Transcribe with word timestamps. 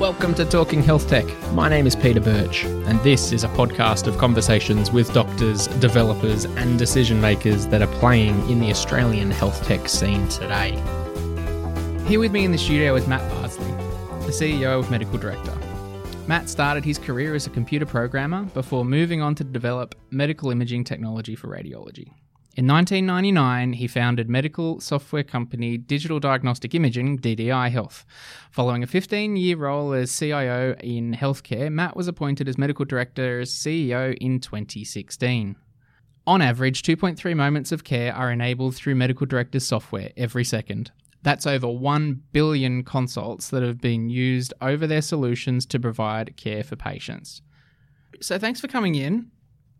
Welcome 0.00 0.34
to 0.34 0.44
Talking 0.44 0.82
Health 0.82 1.08
Tech. 1.08 1.24
My 1.52 1.68
name 1.68 1.86
is 1.86 1.94
Peter 1.94 2.20
Birch, 2.20 2.64
and 2.64 2.98
this 3.04 3.30
is 3.30 3.44
a 3.44 3.48
podcast 3.50 4.08
of 4.08 4.18
conversations 4.18 4.90
with 4.90 5.14
doctors, 5.14 5.68
developers, 5.68 6.46
and 6.46 6.76
decision 6.76 7.20
makers 7.20 7.68
that 7.68 7.80
are 7.80 7.98
playing 7.98 8.50
in 8.50 8.58
the 8.58 8.70
Australian 8.70 9.30
health 9.30 9.64
tech 9.64 9.88
scene 9.88 10.26
today. 10.28 10.72
Here 12.08 12.18
with 12.18 12.32
me 12.32 12.44
in 12.44 12.50
the 12.50 12.58
studio 12.58 12.96
is 12.96 13.06
Matt 13.06 13.26
Bardsley, 13.30 13.70
the 14.26 14.32
CEO 14.32 14.80
of 14.80 14.90
Medical 14.90 15.16
Director. 15.16 15.56
Matt 16.26 16.50
started 16.50 16.84
his 16.84 16.98
career 16.98 17.36
as 17.36 17.46
a 17.46 17.50
computer 17.50 17.86
programmer 17.86 18.42
before 18.46 18.84
moving 18.84 19.22
on 19.22 19.36
to 19.36 19.44
develop 19.44 19.94
medical 20.10 20.50
imaging 20.50 20.82
technology 20.82 21.36
for 21.36 21.46
radiology. 21.46 22.10
In 22.56 22.68
1999, 22.68 23.72
he 23.72 23.88
founded 23.88 24.30
medical 24.30 24.78
software 24.78 25.24
company 25.24 25.76
Digital 25.76 26.20
Diagnostic 26.20 26.72
Imaging, 26.72 27.18
DDI 27.18 27.68
Health. 27.68 28.06
Following 28.52 28.84
a 28.84 28.86
15 28.86 29.34
year 29.34 29.56
role 29.56 29.92
as 29.92 30.16
CIO 30.16 30.76
in 30.78 31.14
healthcare, 31.14 31.72
Matt 31.72 31.96
was 31.96 32.06
appointed 32.06 32.48
as 32.48 32.56
medical 32.56 32.84
director 32.84 33.40
as 33.40 33.50
CEO 33.50 34.16
in 34.20 34.38
2016. 34.38 35.56
On 36.28 36.40
average, 36.40 36.82
2.3 36.82 37.34
moments 37.34 37.72
of 37.72 37.82
care 37.82 38.14
are 38.14 38.30
enabled 38.30 38.76
through 38.76 38.94
Medical 38.94 39.26
Director's 39.26 39.66
software 39.66 40.12
every 40.16 40.44
second. 40.44 40.92
That's 41.24 41.48
over 41.48 41.66
1 41.66 42.22
billion 42.32 42.84
consults 42.84 43.50
that 43.50 43.64
have 43.64 43.80
been 43.80 44.08
used 44.10 44.54
over 44.60 44.86
their 44.86 45.02
solutions 45.02 45.66
to 45.66 45.80
provide 45.80 46.36
care 46.36 46.62
for 46.62 46.76
patients. 46.76 47.42
So, 48.20 48.38
thanks 48.38 48.60
for 48.60 48.68
coming 48.68 48.94
in. 48.94 49.32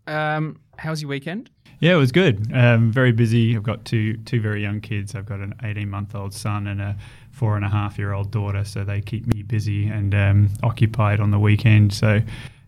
Um, 0.06 0.60
how 0.76 0.90
was 0.90 1.02
your 1.02 1.08
weekend? 1.08 1.50
Yeah, 1.80 1.92
it 1.92 1.98
was 1.98 2.12
good. 2.12 2.50
Um, 2.54 2.90
very 2.90 3.12
busy. 3.12 3.56
I've 3.56 3.62
got 3.62 3.84
two 3.84 4.16
two 4.18 4.40
very 4.40 4.62
young 4.62 4.80
kids. 4.80 5.14
I've 5.14 5.26
got 5.26 5.40
an 5.40 5.54
18 5.62 5.88
month 5.88 6.14
old 6.14 6.32
son 6.32 6.66
and 6.66 6.80
a 6.80 6.96
four 7.30 7.56
and 7.56 7.64
a 7.64 7.68
half 7.68 7.98
year 7.98 8.12
old 8.12 8.30
daughter, 8.30 8.64
so 8.64 8.84
they 8.84 9.00
keep 9.00 9.26
me 9.34 9.42
busy 9.42 9.88
and 9.88 10.14
um, 10.14 10.48
occupied 10.62 11.20
on 11.20 11.30
the 11.30 11.38
weekend. 11.38 11.92
So, 11.92 12.20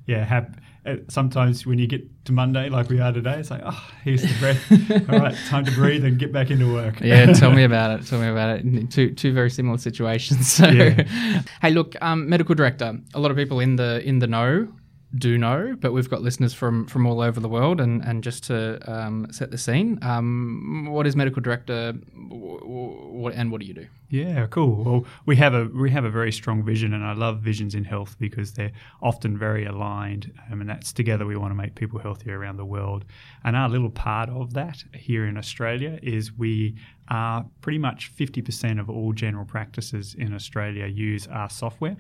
yeah, 0.07 0.25
have, 0.25 0.59
uh, 0.85 0.97
sometimes 1.09 1.65
when 1.65 1.79
you 1.79 1.87
get 1.87 2.03
to 2.27 2.33
Monday, 2.33 2.69
like 2.69 2.89
we 2.89 3.01
are 3.01 3.13
today, 3.13 3.39
it's 3.39 3.51
like, 3.51 3.63
oh, 3.65 3.91
here's 4.03 4.23
the 4.23 4.35
breath. 4.41 5.09
All 5.11 5.19
right, 5.19 5.37
time 5.49 5.65
to 5.65 5.73
breathe 5.73 6.05
and 6.05 6.19
get 6.19 6.33
back 6.33 6.51
into 6.51 6.73
work. 6.73 7.01
yeah, 7.01 7.27
tell 7.33 7.53
me 7.53 7.65
about 7.71 7.99
it. 8.01 8.07
Tell 8.07 8.21
me 8.21 8.29
about 8.29 8.59
it. 8.59 8.91
Two 8.91 9.13
two 9.13 9.33
very 9.33 9.51
similar 9.51 9.79
situations. 9.79 10.53
So, 10.57 10.69
yeah. 10.69 11.43
hey, 11.63 11.71
look, 11.71 11.95
um, 12.03 12.29
medical 12.29 12.55
director. 12.55 12.99
A 13.15 13.21
lot 13.21 13.31
of 13.31 13.37
people 13.37 13.61
in 13.61 13.77
the 13.77 14.03
in 14.07 14.19
the 14.19 14.27
know 14.27 14.69
do 15.15 15.39
know, 15.39 15.77
but 15.79 15.93
we've 15.93 16.11
got 16.11 16.23
listeners 16.23 16.53
from 16.53 16.87
from 16.87 17.07
all 17.07 17.21
over 17.21 17.41
the 17.41 17.49
world. 17.49 17.81
And, 17.81 18.05
and 18.05 18.25
just 18.25 18.45
to 18.45 18.79
um, 18.91 19.29
set 19.31 19.51
the 19.51 19.59
scene, 19.59 19.99
um, 20.03 20.89
what 20.91 21.07
is 21.07 21.17
medical 21.17 21.41
director, 21.41 21.93
what, 21.93 23.35
and 23.35 23.51
what 23.51 23.61
do 23.61 23.67
you 23.67 23.75
do? 23.75 23.87
Yeah, 24.09 24.47
cool. 24.47 24.85
Well, 24.85 25.07
we 25.25 25.35
have 25.37 25.53
a 25.53 25.65
we 25.65 25.91
have 25.91 26.05
a 26.05 26.11
very 26.11 26.31
strong 26.31 26.63
vision, 26.63 26.93
and 26.93 27.05
I 27.05 27.13
love 27.13 27.41
visions 27.41 27.75
in 27.75 27.83
health 27.83 28.17
because 28.21 28.53
they're 28.53 28.71
often 29.03 29.37
very 29.37 29.65
aligned, 29.65 30.33
um, 30.51 30.61
and 30.61 30.71
that's 30.71 30.93
together 30.93 31.27
we 31.27 31.37
want 31.37 31.51
to 31.51 31.57
make 31.57 31.75
people 31.75 31.99
healthier 31.99 32.39
around 32.39 32.57
the 32.57 32.65
world. 32.65 33.05
And 33.43 33.57
our 33.57 33.69
little 33.69 33.91
part 33.91 34.29
of 34.29 34.53
that 34.55 34.85
here 34.95 35.27
in 35.27 35.37
Australia 35.37 35.99
is 36.03 36.33
we 36.33 36.77
are 37.09 37.47
pretty 37.61 37.79
much 37.79 38.15
50% 38.17 38.81
of 38.81 38.91
all 38.91 39.13
general 39.13 39.45
practices 39.45 40.15
in 40.15 40.35
Australia 40.35 40.87
use 40.87 41.27
our 41.27 41.51
software, 41.51 41.97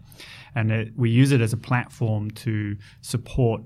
and 0.54 0.70
it, 0.70 0.92
we 0.96 1.10
use 1.10 1.32
it 1.32 1.40
as 1.40 1.52
a 1.52 1.56
platform 1.56 2.30
to 2.32 2.76
support 3.00 3.62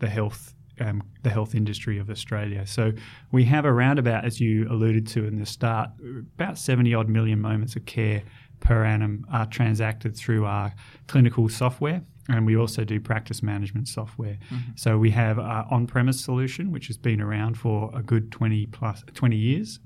the 0.00 0.08
health 0.08 0.54
um, 0.80 1.02
the 1.22 1.30
health 1.30 1.54
industry 1.54 1.98
of 1.98 2.10
Australia. 2.10 2.66
So 2.66 2.92
we 3.32 3.44
have 3.44 3.64
around 3.64 3.98
about, 3.98 4.24
as 4.24 4.40
you 4.40 4.66
alluded 4.70 5.06
to 5.08 5.24
in 5.24 5.38
the 5.38 5.46
start, 5.46 5.90
about 6.36 6.58
70 6.58 6.94
odd 6.94 7.08
million 7.08 7.40
moments 7.40 7.76
of 7.76 7.86
care 7.86 8.22
per 8.60 8.84
annum 8.84 9.26
are 9.32 9.46
transacted 9.46 10.16
through 10.16 10.46
our 10.46 10.72
clinical 11.06 11.48
software. 11.48 12.02
And 12.28 12.46
we 12.46 12.56
also 12.56 12.84
do 12.84 13.00
practice 13.00 13.42
management 13.42 13.86
software. 13.86 14.38
Mm-hmm. 14.50 14.70
So 14.76 14.96
we 14.96 15.10
have 15.10 15.38
our 15.38 15.66
on-premise 15.70 16.24
solution, 16.24 16.72
which 16.72 16.86
has 16.86 16.96
been 16.96 17.20
around 17.20 17.58
for 17.58 17.90
a 17.94 18.02
good 18.02 18.32
20 18.32 18.66
plus 18.66 19.04
20 19.12 19.36
years. 19.36 19.78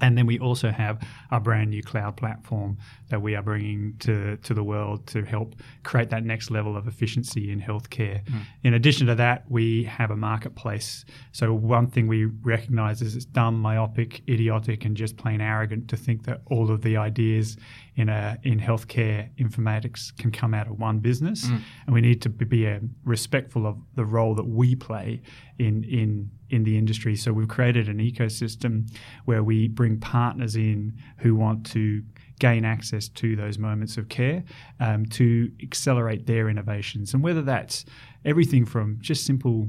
And 0.00 0.16
then 0.16 0.26
we 0.26 0.38
also 0.38 0.70
have 0.70 1.02
our 1.30 1.40
brand 1.40 1.70
new 1.70 1.82
cloud 1.82 2.16
platform 2.16 2.78
that 3.08 3.20
we 3.20 3.34
are 3.34 3.42
bringing 3.42 3.96
to, 4.00 4.36
to 4.38 4.54
the 4.54 4.62
world 4.62 5.06
to 5.08 5.24
help 5.24 5.54
create 5.82 6.10
that 6.10 6.24
next 6.24 6.50
level 6.50 6.76
of 6.76 6.86
efficiency 6.86 7.50
in 7.50 7.60
healthcare. 7.60 8.24
Mm. 8.24 8.42
In 8.64 8.74
addition 8.74 9.06
to 9.08 9.14
that, 9.16 9.44
we 9.50 9.84
have 9.84 10.10
a 10.10 10.16
marketplace. 10.16 11.04
So, 11.32 11.52
one 11.52 11.88
thing 11.88 12.06
we 12.06 12.24
recognize 12.24 13.02
is 13.02 13.16
it's 13.16 13.24
dumb, 13.24 13.60
myopic, 13.60 14.22
idiotic, 14.28 14.84
and 14.84 14.96
just 14.96 15.16
plain 15.16 15.40
arrogant 15.40 15.88
to 15.88 15.96
think 15.96 16.24
that 16.24 16.40
all 16.46 16.70
of 16.70 16.82
the 16.82 16.96
ideas 16.96 17.56
in 18.00 18.08
a 18.08 18.38
in 18.44 18.58
healthcare 18.58 19.28
informatics 19.36 20.16
can 20.16 20.30
come 20.30 20.54
out 20.54 20.66
of 20.66 20.78
one 20.78 21.00
business, 21.00 21.44
mm. 21.44 21.60
and 21.84 21.94
we 21.94 22.00
need 22.00 22.22
to 22.22 22.30
be 22.30 22.64
a, 22.64 22.80
respectful 23.04 23.66
of 23.66 23.76
the 23.94 24.04
role 24.04 24.34
that 24.34 24.46
we 24.46 24.74
play 24.74 25.20
in 25.58 25.84
in 25.84 26.30
in 26.48 26.64
the 26.64 26.78
industry. 26.78 27.14
So 27.14 27.32
we've 27.32 27.48
created 27.48 27.88
an 27.88 27.98
ecosystem 27.98 28.90
where 29.26 29.42
we 29.42 29.68
bring 29.68 30.00
partners 30.00 30.56
in 30.56 30.94
who 31.18 31.34
want 31.34 31.66
to 31.72 32.02
gain 32.38 32.64
access 32.64 33.06
to 33.08 33.36
those 33.36 33.58
moments 33.58 33.98
of 33.98 34.08
care 34.08 34.42
um, 34.80 35.04
to 35.04 35.52
accelerate 35.62 36.26
their 36.26 36.48
innovations, 36.48 37.12
and 37.12 37.22
whether 37.22 37.42
that's 37.42 37.84
everything 38.24 38.64
from 38.64 38.98
just 39.00 39.26
simple 39.26 39.68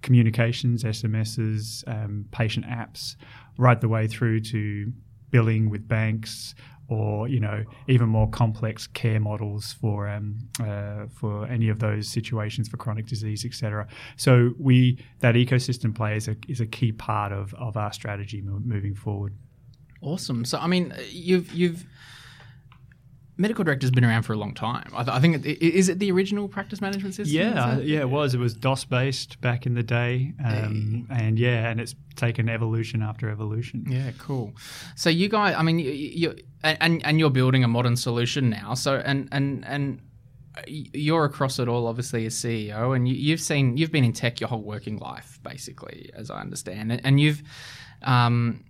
communications, 0.00 0.82
SMSs, 0.82 1.86
um, 1.88 2.24
patient 2.30 2.64
apps, 2.66 3.16
right 3.58 3.80
the 3.80 3.88
way 3.88 4.06
through 4.06 4.40
to 4.40 4.92
billing 5.30 5.68
with 5.68 5.86
banks, 5.86 6.54
or 6.88 7.28
you 7.28 7.40
know 7.40 7.64
even 7.88 8.08
more 8.08 8.28
complex 8.28 8.86
care 8.86 9.20
models 9.20 9.72
for 9.72 10.08
um, 10.08 10.38
uh, 10.60 11.06
for 11.08 11.46
any 11.46 11.68
of 11.68 11.78
those 11.78 12.08
situations 12.08 12.68
for 12.68 12.76
chronic 12.76 13.06
disease, 13.06 13.44
etc. 13.44 13.86
So 14.16 14.52
we 14.58 14.98
that 15.20 15.34
ecosystem 15.34 15.94
play 15.94 16.16
is 16.16 16.28
a, 16.28 16.36
is 16.48 16.60
a 16.60 16.66
key 16.66 16.92
part 16.92 17.32
of, 17.32 17.54
of 17.54 17.76
our 17.76 17.92
strategy 17.92 18.42
moving 18.42 18.94
forward. 18.94 19.34
Awesome. 20.00 20.44
So 20.44 20.58
I 20.58 20.66
mean, 20.66 20.94
you've 21.10 21.52
you've 21.52 21.84
medical 23.36 23.64
director's 23.64 23.90
been 23.90 24.04
around 24.04 24.22
for 24.22 24.32
a 24.32 24.36
long 24.36 24.54
time. 24.54 24.90
I, 24.94 25.04
th- 25.04 25.16
I 25.16 25.20
think 25.20 25.44
it, 25.44 25.62
is 25.62 25.88
it 25.88 25.98
the 25.98 26.10
original 26.10 26.48
practice 26.48 26.80
management 26.80 27.14
system? 27.14 27.36
Yeah, 27.36 27.78
yeah, 27.78 28.00
it 28.00 28.08
was. 28.08 28.34
It 28.34 28.38
was 28.38 28.54
DOS 28.54 28.84
based 28.84 29.40
back 29.40 29.66
in 29.66 29.74
the 29.74 29.82
day, 29.82 30.32
um, 30.44 31.06
hey. 31.10 31.26
and 31.26 31.38
yeah, 31.38 31.68
and 31.68 31.80
it's 31.80 31.94
taken 32.14 32.48
evolution 32.48 33.02
after 33.02 33.28
evolution. 33.28 33.84
Yeah, 33.88 34.10
cool. 34.18 34.54
So 34.94 35.10
you 35.10 35.28
guys, 35.28 35.54
I 35.56 35.62
mean, 35.62 35.78
you, 35.78 36.36
and 36.64 37.04
and 37.04 37.18
you're 37.18 37.30
building 37.30 37.64
a 37.64 37.68
modern 37.68 37.96
solution 37.96 38.50
now. 38.50 38.74
So 38.74 38.96
and 38.96 39.28
and 39.32 39.64
and 39.66 40.00
you're 40.66 41.24
across 41.24 41.58
it 41.58 41.68
all, 41.68 41.86
obviously, 41.86 42.26
as 42.26 42.34
CEO, 42.34 42.96
and 42.96 43.06
you, 43.06 43.30
have 43.32 43.40
seen 43.40 43.76
you've 43.76 43.92
been 43.92 44.04
in 44.04 44.12
tech 44.12 44.40
your 44.40 44.48
whole 44.48 44.62
working 44.62 44.98
life, 44.98 45.38
basically, 45.42 46.10
as 46.14 46.30
I 46.30 46.40
understand, 46.40 46.92
and, 46.92 47.00
and 47.04 47.20
you've. 47.20 47.42
Um, 48.02 48.64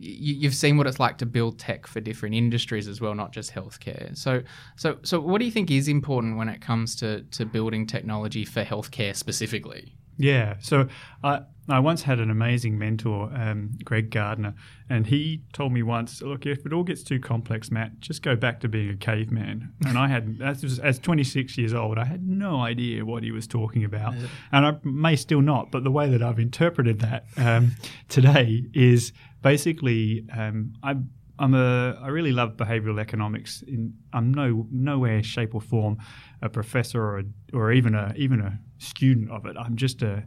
you've 0.00 0.54
seen 0.54 0.76
what 0.76 0.86
it's 0.86 1.00
like 1.00 1.18
to 1.18 1.26
build 1.26 1.58
tech 1.58 1.86
for 1.86 2.00
different 2.00 2.34
industries 2.34 2.88
as 2.88 3.00
well, 3.00 3.14
not 3.14 3.32
just 3.32 3.52
healthcare. 3.52 4.16
So, 4.16 4.42
so, 4.76 4.98
so, 5.02 5.20
what 5.20 5.38
do 5.38 5.44
you 5.44 5.50
think 5.50 5.70
is 5.70 5.88
important 5.88 6.36
when 6.36 6.48
it 6.48 6.60
comes 6.60 6.94
to 6.96 7.22
to 7.22 7.44
building 7.44 7.86
technology 7.86 8.44
for 8.44 8.64
healthcare 8.64 9.14
specifically? 9.14 9.94
Yeah. 10.16 10.56
So, 10.60 10.88
I 11.22 11.42
I 11.70 11.80
once 11.80 12.02
had 12.02 12.18
an 12.18 12.30
amazing 12.30 12.78
mentor, 12.78 13.30
um, 13.34 13.70
Greg 13.84 14.10
Gardner, 14.10 14.54
and 14.88 15.06
he 15.06 15.42
told 15.52 15.72
me 15.72 15.82
once, 15.82 16.22
"Look, 16.22 16.46
if 16.46 16.64
it 16.64 16.72
all 16.72 16.82
gets 16.82 17.02
too 17.02 17.20
complex, 17.20 17.70
Matt, 17.70 18.00
just 18.00 18.22
go 18.22 18.36
back 18.36 18.60
to 18.60 18.68
being 18.68 18.88
a 18.88 18.96
caveman." 18.96 19.72
and 19.84 19.98
I 19.98 20.08
had, 20.08 20.38
as, 20.42 20.78
as 20.78 20.98
26 20.98 21.58
years 21.58 21.74
old, 21.74 21.98
I 21.98 22.04
had 22.04 22.26
no 22.26 22.60
idea 22.60 23.04
what 23.04 23.22
he 23.22 23.30
was 23.32 23.46
talking 23.46 23.84
about, 23.84 24.14
and 24.52 24.66
I 24.66 24.76
may 24.82 25.16
still 25.16 25.42
not. 25.42 25.70
But 25.70 25.84
the 25.84 25.90
way 25.90 26.08
that 26.08 26.22
I've 26.22 26.38
interpreted 26.38 27.00
that 27.00 27.26
um, 27.36 27.72
today 28.08 28.64
is 28.72 29.12
basically, 29.42 30.24
um, 30.34 30.72
I, 30.82 30.96
I'm 31.38 31.54
a 31.54 31.98
I 32.02 32.08
really 32.08 32.32
love 32.32 32.56
behavioural 32.56 33.00
economics. 33.00 33.62
In, 33.62 33.94
I'm 34.12 34.32
no 34.32 34.66
nowhere 34.70 35.22
shape 35.22 35.54
or 35.54 35.60
form 35.60 35.98
a 36.40 36.48
professor 36.48 37.02
or 37.02 37.18
a, 37.18 37.24
or 37.52 37.72
even 37.72 37.94
a 37.94 38.14
even 38.16 38.40
a 38.40 38.58
student 38.78 39.30
of 39.30 39.44
it. 39.44 39.56
I'm 39.58 39.76
just 39.76 40.02
a 40.02 40.24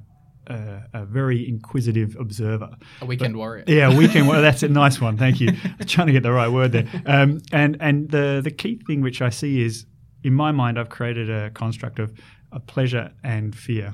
a, 0.47 0.81
a, 0.93 1.05
very 1.05 1.47
inquisitive 1.47 2.15
observer. 2.19 2.69
A 3.01 3.05
weekend 3.05 3.33
but, 3.33 3.39
warrior. 3.39 3.63
Yeah, 3.67 3.91
a 3.91 3.95
weekend 3.95 4.27
warrior. 4.27 4.41
That's 4.49 4.63
a 4.63 4.69
nice 4.69 4.99
one. 4.99 5.17
Thank 5.17 5.39
you. 5.39 5.49
I'm 5.79 5.85
trying 5.85 6.07
to 6.07 6.13
get 6.13 6.23
the 6.23 6.31
right 6.31 6.49
word 6.49 6.71
there. 6.71 6.87
Um, 7.05 7.41
and 7.51 7.77
and 7.79 8.09
the 8.09 8.41
the 8.43 8.51
key 8.51 8.81
thing 8.87 9.01
which 9.01 9.21
I 9.21 9.29
see 9.29 9.61
is, 9.61 9.85
in 10.23 10.33
my 10.33 10.51
mind, 10.51 10.79
I've 10.79 10.89
created 10.89 11.29
a 11.29 11.49
construct 11.51 11.99
of, 11.99 12.13
of 12.51 12.65
pleasure 12.67 13.11
and 13.23 13.55
fear. 13.55 13.93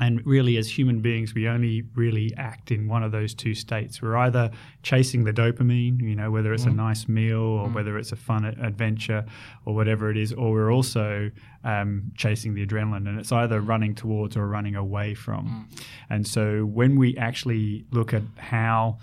And 0.00 0.24
really, 0.26 0.56
as 0.56 0.68
human 0.68 1.00
beings, 1.00 1.34
we 1.34 1.48
only 1.48 1.84
really 1.94 2.32
act 2.36 2.70
in 2.70 2.88
one 2.88 3.02
of 3.02 3.12
those 3.12 3.34
two 3.34 3.54
states. 3.54 4.00
We're 4.00 4.16
either 4.16 4.50
chasing 4.82 5.24
the 5.24 5.32
dopamine, 5.32 6.00
you 6.00 6.14
know, 6.14 6.30
whether 6.30 6.52
it's 6.52 6.64
mm. 6.64 6.70
a 6.70 6.74
nice 6.74 7.08
meal 7.08 7.40
or 7.40 7.68
mm. 7.68 7.74
whether 7.74 7.98
it's 7.98 8.12
a 8.12 8.16
fun 8.16 8.44
adventure 8.44 9.24
or 9.66 9.74
whatever 9.74 10.10
it 10.10 10.16
is, 10.16 10.32
or 10.32 10.52
we're 10.52 10.72
also 10.72 11.30
um, 11.64 12.10
chasing 12.16 12.54
the 12.54 12.66
adrenaline. 12.66 13.08
And 13.08 13.18
it's 13.18 13.32
either 13.32 13.60
running 13.60 13.94
towards 13.94 14.36
or 14.36 14.46
running 14.46 14.76
away 14.76 15.14
from. 15.14 15.68
Mm. 15.70 15.84
And 16.10 16.26
so 16.26 16.64
when 16.64 16.96
we 16.96 17.16
actually 17.16 17.84
look 17.90 18.14
at 18.14 18.22
how 18.38 18.98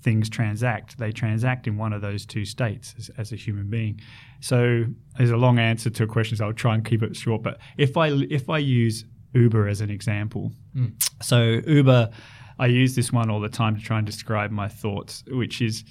things 0.00 0.28
transact, 0.28 0.98
they 0.98 1.10
transact 1.10 1.66
in 1.66 1.76
one 1.76 1.92
of 1.92 2.00
those 2.00 2.24
two 2.24 2.44
states 2.44 2.94
as, 2.98 3.10
as, 3.18 3.32
a 3.32 3.36
human 3.36 3.68
being. 3.68 4.00
So 4.40 4.84
there's 5.16 5.30
a 5.30 5.36
long 5.36 5.58
answer 5.58 5.90
to 5.90 6.04
a 6.04 6.06
question, 6.06 6.36
so 6.36 6.46
I'll 6.46 6.52
try 6.52 6.74
and 6.74 6.84
keep 6.84 7.02
it 7.02 7.16
short. 7.16 7.42
But 7.42 7.58
if 7.76 7.96
I 7.96 8.10
if 8.30 8.48
I 8.48 8.58
use 8.58 9.04
Uber 9.34 9.68
as 9.68 9.80
an 9.80 9.90
example, 9.90 10.52
mm. 10.74 10.92
so 11.22 11.60
Uber, 11.66 12.10
I 12.58 12.66
use 12.66 12.96
this 12.96 13.12
one 13.12 13.30
all 13.30 13.40
the 13.40 13.48
time 13.48 13.76
to 13.76 13.82
try 13.82 13.98
and 13.98 14.06
describe 14.06 14.50
my 14.50 14.68
thoughts, 14.68 15.22
which 15.28 15.60
is 15.60 15.84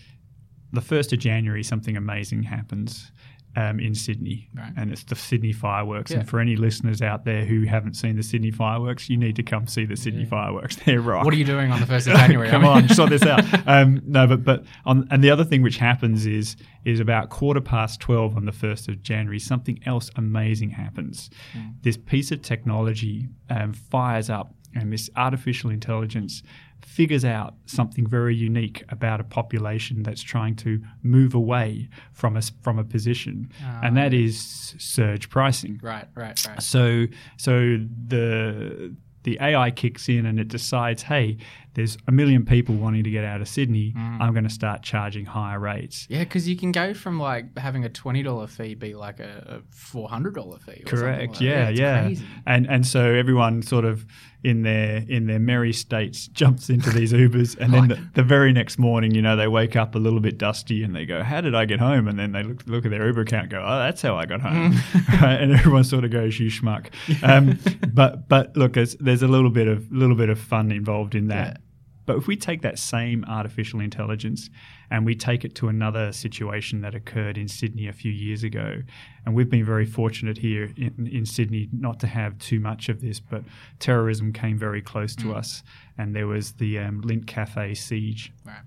the 0.74 0.82
first 0.82 1.14
of 1.14 1.20
January, 1.20 1.64
something 1.64 1.96
amazing 1.96 2.44
happens 2.44 3.12
um, 3.58 3.80
in 3.80 3.96
Sydney, 3.96 4.48
right. 4.56 4.72
and 4.78 4.92
it's 4.92 5.04
the 5.04 5.16
Sydney 5.16 5.52
fireworks. 5.52 6.12
Yeah. 6.12 6.20
And 6.20 6.30
for 6.30 6.40
any 6.40 6.56
listeners 6.56 7.02
out 7.02 7.26
there 7.26 7.44
who 7.44 7.66
haven't 7.66 7.96
seen 7.96 8.16
the 8.16 8.22
Sydney 8.22 8.52
fireworks, 8.52 9.10
you 9.10 9.18
need 9.18 9.36
to 9.36 9.44
come 9.44 9.66
see 9.66 9.84
the 9.84 9.98
Sydney 9.98 10.24
yeah. 10.24 10.30
fireworks. 10.30 10.76
They're 10.86 11.02
rock. 11.02 11.26
What 11.26 11.34
are 11.34 11.38
you 11.38 11.44
doing 11.44 11.72
on 11.72 11.80
the 11.80 11.88
first 11.88 12.06
of 12.06 12.14
January? 12.18 12.50
come 12.50 12.64
on, 12.64 12.88
sort 12.90 13.10
this 13.10 13.24
out. 13.24 13.44
Um, 13.68 14.02
no, 14.06 14.28
but 14.28 14.44
but 14.44 14.64
on, 14.86 15.08
and 15.12 15.24
the 15.24 15.30
other 15.30 15.44
thing 15.44 15.62
which 15.62 15.78
happens 15.78 16.26
is 16.26 16.56
is 16.86 17.00
about 17.00 17.30
quarter 17.30 17.60
past 17.60 18.00
twelve 18.00 18.38
on 18.38 18.46
the 18.46 18.52
first 18.52 18.88
of 18.88 19.02
January, 19.02 19.40
something 19.40 19.80
else 19.86 20.10
amazing 20.16 20.70
happens. 20.70 21.30
Mm. 21.58 21.74
This 21.82 21.98
piece 21.98 22.32
of 22.32 22.42
technology 22.42 23.28
um, 23.50 23.74
fires 23.74 24.30
up, 24.30 24.54
and 24.74 24.94
this 24.94 25.10
artificial 25.16 25.70
intelligence 25.70 26.44
figures 26.82 27.26
out 27.26 27.56
something 27.66 28.08
very 28.08 28.36
unique 28.36 28.84
about 28.90 29.20
a 29.20 29.24
population 29.24 30.04
that's 30.04 30.22
trying 30.22 30.56
to 30.56 30.82
move 31.04 31.34
away 31.34 31.90
from 32.12 32.38
a 32.38 32.42
from 32.62 32.80
a 32.80 32.84
position, 32.84 33.52
uh, 33.64 33.82
and 33.84 33.98
that 33.98 34.14
is 34.14 34.76
surge 34.78 35.30
pricing. 35.30 35.80
Right, 35.84 36.08
right, 36.16 36.40
right. 36.48 36.62
So, 36.62 37.06
so 37.38 37.78
the 38.08 38.96
the 39.24 39.38
AI 39.42 39.72
kicks 39.72 40.08
in 40.08 40.26
and 40.26 40.40
it 40.40 40.48
decides, 40.48 41.04
hey, 41.04 41.38
there's 41.78 41.96
a 42.08 42.12
million 42.12 42.44
people 42.44 42.74
wanting 42.74 43.04
to 43.04 43.12
get 43.12 43.24
out 43.24 43.40
of 43.40 43.48
Sydney. 43.48 43.94
Mm. 43.96 44.20
I'm 44.20 44.34
going 44.34 44.46
to 44.46 44.50
start 44.50 44.82
charging 44.82 45.26
higher 45.26 45.60
rates. 45.60 46.08
Yeah, 46.10 46.24
because 46.24 46.50
you 46.50 46.58
can 46.58 46.72
go 46.72 46.96
from 46.96 47.20
like 47.20 47.56
having 47.56 47.86
a 47.86 47.90
twenty 47.90 48.24
dollar 48.24 48.48
fee 48.48 48.74
be 48.74 48.96
like 48.96 49.20
a, 49.20 49.62
a 49.62 49.76
four 49.76 50.10
hundred 50.10 50.34
dollar 50.34 50.58
fee. 50.58 50.82
Correct. 50.88 51.34
Like 51.34 51.42
yeah, 51.42 51.70
yeah. 51.70 52.10
And 52.48 52.66
and 52.68 52.86
so 52.86 53.14
everyone 53.14 53.62
sort 53.62 53.86
of 53.86 54.08
in 54.44 54.64
their 54.64 55.04
in 55.08 55.28
their 55.28 55.40
merry 55.40 55.74
states 55.74 56.28
jumps 56.34 56.70
into 56.70 56.90
these 56.90 57.14
Ubers, 57.14 57.56
and 57.60 57.74
then 57.74 57.88
the, 57.90 58.08
the, 58.16 58.24
very 58.24 58.54
next 58.54 58.80
morning, 58.80 59.14
you 59.14 59.22
know, 59.22 59.36
they 59.36 59.48
wake 59.48 59.76
up 59.76 59.94
a 59.94 60.00
little 60.00 60.20
bit 60.20 60.38
dusty 60.38 60.84
and 60.84 60.96
they 60.96 61.06
go, 61.06 61.22
"How 61.22 61.42
did 61.42 61.54
I 61.54 61.66
get 61.66 61.80
home?" 61.80 62.08
And 62.08 62.18
then 62.18 62.32
they 62.32 62.44
look 62.44 62.66
look 62.66 62.86
at 62.86 62.92
their 62.92 63.06
Uber 63.06 63.22
account, 63.22 63.44
and 63.44 63.52
go, 63.52 63.64
"Oh, 63.64 63.80
that's 63.80 64.02
how 64.02 64.16
I 64.16 64.26
got 64.26 64.42
home," 64.42 64.74
mm. 64.74 65.24
and 65.42 65.52
everyone 65.52 65.84
sort 65.84 66.06
of 66.06 66.12
goes, 66.12 66.40
"You 66.40 66.50
schmuck." 66.50 66.88
Um, 67.24 67.60
but 67.94 68.30
but 68.30 68.56
look, 68.56 68.74
there's, 68.74 68.96
there's 68.96 69.22
a 69.22 69.28
little 69.28 69.50
bit 69.50 69.68
of 69.68 69.92
little 69.92 70.16
bit 70.16 70.30
of 70.30 70.40
fun 70.40 70.72
involved 70.72 71.14
in 71.14 71.28
that. 71.28 71.48
Yeah. 71.48 71.67
But 72.08 72.18
if 72.18 72.26
we 72.26 72.36
take 72.36 72.64
that 72.64 72.80
same 72.80 73.24
artificial 73.26 73.82
intelligence 73.82 74.50
and 74.90 75.06
we 75.06 75.14
take 75.14 75.44
it 75.44 75.54
to 75.56 75.68
another 75.68 76.12
situation 76.14 76.82
that 76.82 76.96
occurred 76.96 77.38
in 77.38 77.48
Sydney 77.48 77.88
a 77.88 77.94
few 77.94 78.12
years 78.12 78.44
ago. 78.44 78.82
And 79.26 79.36
we've 79.36 79.50
been 79.50 79.66
very 79.66 79.86
fortunate 79.86 80.38
here 80.38 80.72
in, 80.78 81.10
in 81.12 81.26
Sydney 81.26 81.68
not 81.74 82.00
to 82.00 82.08
have 82.08 82.40
too 82.40 82.62
much 82.62 82.88
of 82.88 83.02
this, 83.02 83.20
but 83.20 83.44
terrorism 83.80 84.32
came 84.32 84.58
very 84.58 84.82
close 84.82 85.16
to 85.18 85.26
mm. 85.26 85.36
us. 85.36 85.64
And 85.98 86.16
there 86.16 86.28
was 86.28 86.54
the 86.54 86.80
um, 86.80 87.02
Lindt 87.02 87.28
Cafe 87.28 87.74
siege. 87.74 88.32
Right. 88.46 88.62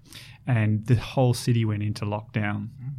And 0.46 0.86
the 0.86 0.96
whole 0.96 1.32
city 1.32 1.64
went 1.64 1.82
into 1.82 2.04
lockdown. 2.04 2.68
Mm. 2.68 2.92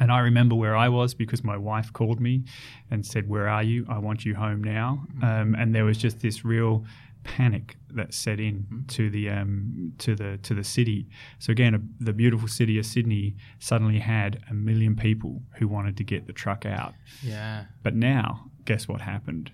And 0.00 0.10
I 0.10 0.18
remember 0.18 0.56
where 0.56 0.76
I 0.76 0.88
was 0.88 1.14
because 1.14 1.44
my 1.44 1.56
wife 1.56 1.92
called 1.92 2.18
me 2.18 2.42
and 2.90 3.06
said, 3.06 3.28
Where 3.28 3.48
are 3.48 3.62
you? 3.62 3.86
I 3.88 3.98
want 3.98 4.24
you 4.24 4.34
home 4.34 4.64
now. 4.64 5.06
Mm. 5.18 5.24
Um, 5.24 5.54
and 5.54 5.72
there 5.72 5.84
was 5.84 5.98
just 5.98 6.18
this 6.18 6.44
real 6.44 6.84
panic 7.24 7.76
that 7.90 8.14
set 8.14 8.38
in 8.38 8.58
mm-hmm. 8.58 8.86
to 8.86 9.10
the 9.10 9.28
um, 9.28 9.92
to 9.98 10.14
the 10.14 10.38
to 10.42 10.54
the 10.54 10.62
city. 10.62 11.08
So 11.38 11.50
again, 11.50 11.74
a, 11.74 11.80
the 12.04 12.12
beautiful 12.12 12.48
city 12.48 12.78
of 12.78 12.86
Sydney 12.86 13.34
suddenly 13.58 13.98
had 13.98 14.42
a 14.48 14.54
million 14.54 14.94
people 14.94 15.42
who 15.58 15.66
wanted 15.66 15.96
to 15.96 16.04
get 16.04 16.26
the 16.26 16.32
truck 16.32 16.64
out. 16.64 16.94
Yeah. 17.22 17.64
But 17.82 17.94
now, 17.94 18.50
guess 18.64 18.86
what 18.86 19.00
happened? 19.00 19.50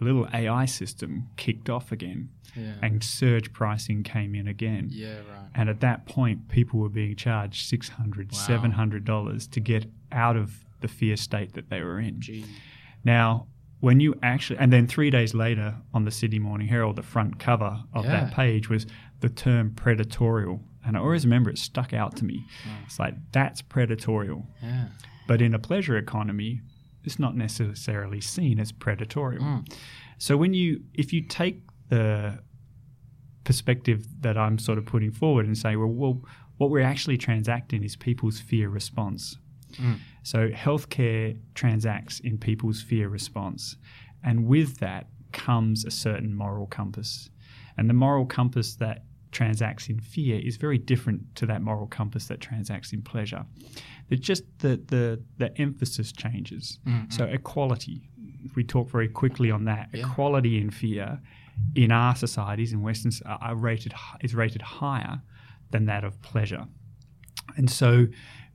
A 0.00 0.04
little 0.04 0.28
AI 0.34 0.66
system 0.66 1.28
kicked 1.36 1.70
off 1.70 1.92
again, 1.92 2.28
yeah. 2.56 2.74
and 2.82 3.02
surge 3.02 3.52
pricing 3.52 4.02
came 4.02 4.34
in 4.34 4.48
again. 4.48 4.88
Yeah, 4.90 5.18
right. 5.18 5.48
And 5.54 5.68
at 5.68 5.80
that 5.80 6.06
point, 6.06 6.48
people 6.48 6.80
were 6.80 6.88
being 6.88 7.16
charged 7.16 7.66
six 7.66 7.88
hundred, 7.88 8.32
wow. 8.32 8.38
seven 8.38 8.72
hundred 8.72 9.04
dollars 9.04 9.46
to 9.48 9.60
get 9.60 9.86
out 10.12 10.36
of 10.36 10.64
the 10.80 10.88
fear 10.88 11.16
state 11.16 11.54
that 11.54 11.70
they 11.70 11.80
were 11.80 12.00
in. 12.00 12.20
Gee. 12.20 12.44
Now, 13.04 13.46
when 13.84 14.00
you 14.00 14.14
actually, 14.22 14.58
and 14.58 14.72
then 14.72 14.86
three 14.86 15.10
days 15.10 15.34
later 15.34 15.74
on 15.92 16.06
the 16.06 16.10
Sydney 16.10 16.38
Morning 16.38 16.68
Herald, 16.68 16.96
the 16.96 17.02
front 17.02 17.38
cover 17.38 17.80
of 17.92 18.06
yeah. 18.06 18.12
that 18.12 18.32
page 18.32 18.70
was 18.70 18.86
the 19.20 19.28
term 19.28 19.72
predatorial. 19.72 20.60
And 20.86 20.96
I 20.96 21.00
always 21.00 21.26
remember 21.26 21.50
it 21.50 21.58
stuck 21.58 21.92
out 21.92 22.16
to 22.16 22.24
me. 22.24 22.46
It's 22.86 22.98
like, 22.98 23.14
that's 23.30 23.60
predatorial. 23.60 24.46
Yeah. 24.62 24.86
But 25.28 25.42
in 25.42 25.52
a 25.52 25.58
pleasure 25.58 25.98
economy, 25.98 26.62
it's 27.04 27.18
not 27.18 27.36
necessarily 27.36 28.22
seen 28.22 28.58
as 28.58 28.72
predatorial. 28.72 29.40
Mm. 29.40 29.76
So 30.16 30.38
when 30.38 30.54
you, 30.54 30.84
if 30.94 31.12
you 31.12 31.20
take 31.20 31.60
the 31.90 32.38
perspective 33.44 34.06
that 34.20 34.38
I'm 34.38 34.58
sort 34.58 34.78
of 34.78 34.86
putting 34.86 35.12
forward 35.12 35.44
and 35.44 35.58
say, 35.58 35.76
well, 35.76 35.88
well 35.88 36.22
what 36.56 36.70
we're 36.70 36.80
actually 36.80 37.18
transacting 37.18 37.84
is 37.84 37.96
people's 37.96 38.40
fear 38.40 38.70
response. 38.70 39.36
Mm. 39.76 39.98
So 40.22 40.48
healthcare 40.48 41.38
transacts 41.54 42.20
in 42.20 42.38
people's 42.38 42.82
fear 42.82 43.08
response. 43.08 43.76
And 44.22 44.46
with 44.46 44.78
that 44.78 45.06
comes 45.32 45.84
a 45.84 45.90
certain 45.90 46.34
moral 46.34 46.66
compass. 46.66 47.30
And 47.76 47.90
the 47.90 47.94
moral 47.94 48.26
compass 48.26 48.76
that 48.76 49.04
transacts 49.32 49.88
in 49.88 49.98
fear 49.98 50.38
is 50.38 50.56
very 50.56 50.78
different 50.78 51.34
to 51.34 51.46
that 51.46 51.60
moral 51.60 51.88
compass 51.88 52.28
that 52.28 52.40
transacts 52.40 52.92
in 52.92 53.02
pleasure. 53.02 53.44
It's 54.08 54.24
just 54.24 54.44
the, 54.58 54.80
the, 54.86 55.22
the 55.38 55.56
emphasis 55.60 56.12
changes. 56.12 56.78
Mm-hmm. 56.86 57.10
So 57.10 57.24
equality, 57.24 58.08
we 58.54 58.62
talk 58.64 58.88
very 58.88 59.08
quickly 59.08 59.50
on 59.50 59.64
that, 59.64 59.88
yeah. 59.92 60.06
equality 60.06 60.60
in 60.60 60.70
fear 60.70 61.20
in 61.74 61.90
our 61.90 62.14
societies 62.16 62.72
in 62.72 62.82
Western 62.82 63.12
are 63.26 63.54
rated 63.54 63.94
is 64.22 64.34
rated 64.34 64.62
higher 64.62 65.20
than 65.70 65.86
that 65.86 66.04
of 66.04 66.20
pleasure. 66.22 66.66
And 67.56 67.70
so 67.70 68.06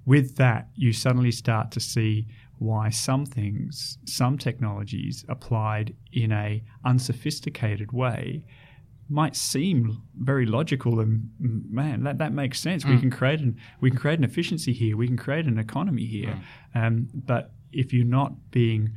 with 0.05 0.35
that, 0.37 0.69
you 0.75 0.93
suddenly 0.93 1.31
start 1.31 1.71
to 1.71 1.79
see 1.79 2.27
why 2.57 2.89
some 2.89 3.25
things, 3.25 3.97
some 4.05 4.37
technologies 4.37 5.23
applied 5.29 5.95
in 6.11 6.31
a 6.31 6.63
unsophisticated 6.83 7.91
way 7.91 8.43
might 9.09 9.35
seem 9.35 10.01
very 10.19 10.45
logical 10.45 10.99
and 10.99 11.29
man 11.39 12.03
that, 12.03 12.19
that 12.19 12.31
makes 12.31 12.59
sense 12.59 12.83
mm. 12.83 12.91
we 12.91 12.99
can 12.99 13.09
create 13.09 13.39
an 13.39 13.57
we 13.81 13.89
can 13.89 13.99
create 13.99 14.19
an 14.19 14.23
efficiency 14.23 14.71
here 14.71 14.95
we 14.95 15.07
can 15.07 15.17
create 15.17 15.45
an 15.45 15.57
economy 15.57 16.05
here 16.05 16.39
mm. 16.75 16.85
um, 16.85 17.09
but 17.13 17.51
if 17.71 17.91
you're 17.91 18.05
not 18.05 18.51
being 18.51 18.93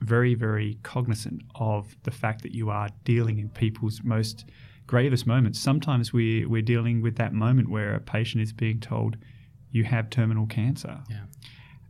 very 0.00 0.34
very 0.34 0.78
cognizant 0.82 1.42
of 1.56 1.94
the 2.04 2.10
fact 2.10 2.42
that 2.42 2.54
you 2.54 2.70
are 2.70 2.88
dealing 3.04 3.38
in 3.38 3.50
people's 3.50 4.00
most 4.02 4.46
gravest 4.86 5.26
moments 5.26 5.58
sometimes 5.58 6.10
we 6.12 6.46
we're 6.46 6.62
dealing 6.62 7.02
with 7.02 7.16
that 7.16 7.34
moment 7.34 7.68
where 7.68 7.94
a 7.94 8.00
patient 8.00 8.42
is 8.42 8.52
being 8.52 8.80
told 8.80 9.16
you 9.72 9.84
have 9.84 10.10
terminal 10.10 10.46
cancer. 10.46 10.98
Yeah. 11.08 11.24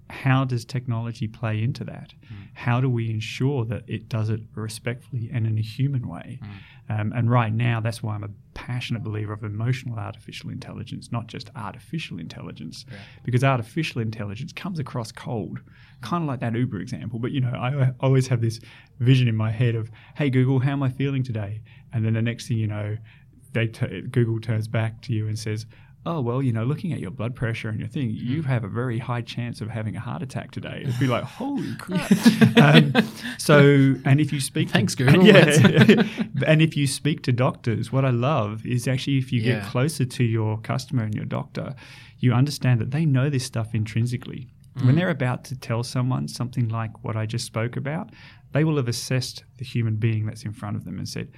How 0.08 0.44
does 0.44 0.64
technology 0.64 1.28
play 1.28 1.62
into 1.62 1.84
that? 1.84 2.12
Mm. 2.25 2.49
How 2.54 2.80
do 2.80 2.90
we 2.90 3.10
ensure 3.10 3.64
that 3.66 3.84
it 3.87 4.08
does 4.08 4.28
it 4.28 4.40
respectfully 4.56 5.30
and 5.32 5.46
in 5.46 5.56
a 5.56 5.62
human 5.62 6.08
way? 6.08 6.40
Mm. 6.42 7.00
Um, 7.00 7.12
and 7.14 7.30
right 7.30 7.52
now, 7.52 7.80
that's 7.80 8.02
why 8.02 8.16
I'm 8.16 8.25
a 8.25 8.30
passionate 8.54 9.04
believer 9.04 9.32
of 9.32 9.44
emotional 9.44 9.96
artificial 9.96 10.50
intelligence, 10.50 11.12
not 11.12 11.28
just 11.28 11.49
artificial 11.54 12.18
intelligence, 12.18 12.84
yeah. 12.90 12.99
because 13.25 13.44
artificial 13.44 14.02
intelligence 14.02 14.52
comes 14.52 14.80
across 14.80 15.12
cold, 15.12 15.60
kind 16.00 16.25
of 16.25 16.28
like 16.28 16.40
that 16.40 16.56
Uber 16.56 16.80
example. 16.80 17.20
But 17.20 17.30
you 17.30 17.40
know, 17.40 17.52
I 17.56 17.92
always 18.00 18.26
have 18.26 18.40
this 18.40 18.58
vision 18.99 19.28
in 19.28 19.37
my 19.37 19.52
head 19.52 19.76
of, 19.76 19.92
"Hey 20.16 20.28
Google, 20.28 20.58
how 20.58 20.72
am 20.72 20.82
I 20.82 20.88
feeling 20.88 21.22
today?" 21.22 21.62
And 21.92 22.04
then 22.04 22.14
the 22.14 22.22
next 22.22 22.49
thing 22.49 22.58
you 22.58 22.66
know, 22.66 22.96
they 23.52 23.68
t- 23.68 24.02
Google 24.02 24.40
turns 24.40 24.66
back 24.66 25.00
to 25.02 25.12
you 25.12 25.28
and 25.28 25.38
says, 25.38 25.66
oh 26.07 26.21
well 26.21 26.40
you 26.42 26.52
know 26.52 26.64
looking 26.64 26.92
at 26.92 26.99
your 26.99 27.11
blood 27.11 27.35
pressure 27.35 27.69
and 27.69 27.78
your 27.78 27.88
thing 27.88 28.11
you 28.11 28.42
hmm. 28.42 28.49
have 28.49 28.64
a 28.64 28.69
very 28.69 28.99
high 28.99 29.21
chance 29.21 29.61
of 29.61 29.69
having 29.69 29.97
a 29.97 30.00
heart 30.00 30.23
attack 30.23 30.50
today 30.50 30.83
it'd 30.83 30.99
be 30.99 31.07
like 31.07 31.23
holy 31.23 31.75
crap 31.78 32.11
um, 32.57 32.92
so 33.38 33.95
and 34.04 34.21
if 34.21 34.33
you 34.33 34.40
speak 34.40 34.71
thanks 34.71 34.95
to, 34.95 35.04
google 35.04 35.26
yeah 35.26 36.02
and 36.47 36.62
if 36.62 36.76
you 36.76 36.87
speak 36.87 37.23
to 37.23 37.33
doctors 37.33 37.92
what 37.92 38.04
i 38.04 38.11
love 38.11 38.64
is 38.64 38.88
actually 38.88 39.19
if 39.19 39.30
you 39.30 39.40
yeah. 39.40 39.61
get 39.61 39.64
closer 39.64 40.04
to 40.04 40.25
your 40.25 40.59
customer 40.61 41.02
and 41.02 41.14
your 41.14 41.26
doctor 41.26 41.75
you 42.19 42.33
understand 42.33 42.80
that 42.80 42.90
they 42.90 43.04
know 43.04 43.28
this 43.28 43.45
stuff 43.45 43.75
intrinsically 43.75 44.49
mm. 44.78 44.87
when 44.87 44.97
they're 44.97 45.11
about 45.11 45.45
to 45.45 45.59
tell 45.59 45.83
someone 45.83 46.26
something 46.26 46.69
like 46.69 47.04
what 47.04 47.16
i 47.16 47.26
just 47.26 47.45
spoke 47.45 47.76
about 47.76 48.11
they 48.52 48.64
will 48.64 48.76
have 48.76 48.88
assessed 48.88 49.45
the 49.59 49.64
human 49.64 49.97
being 49.97 50.26
that's 50.26 50.45
in 50.45 50.52
front 50.52 50.76
of 50.76 50.85
them 50.85 50.99
and 50.99 51.09
said 51.09 51.28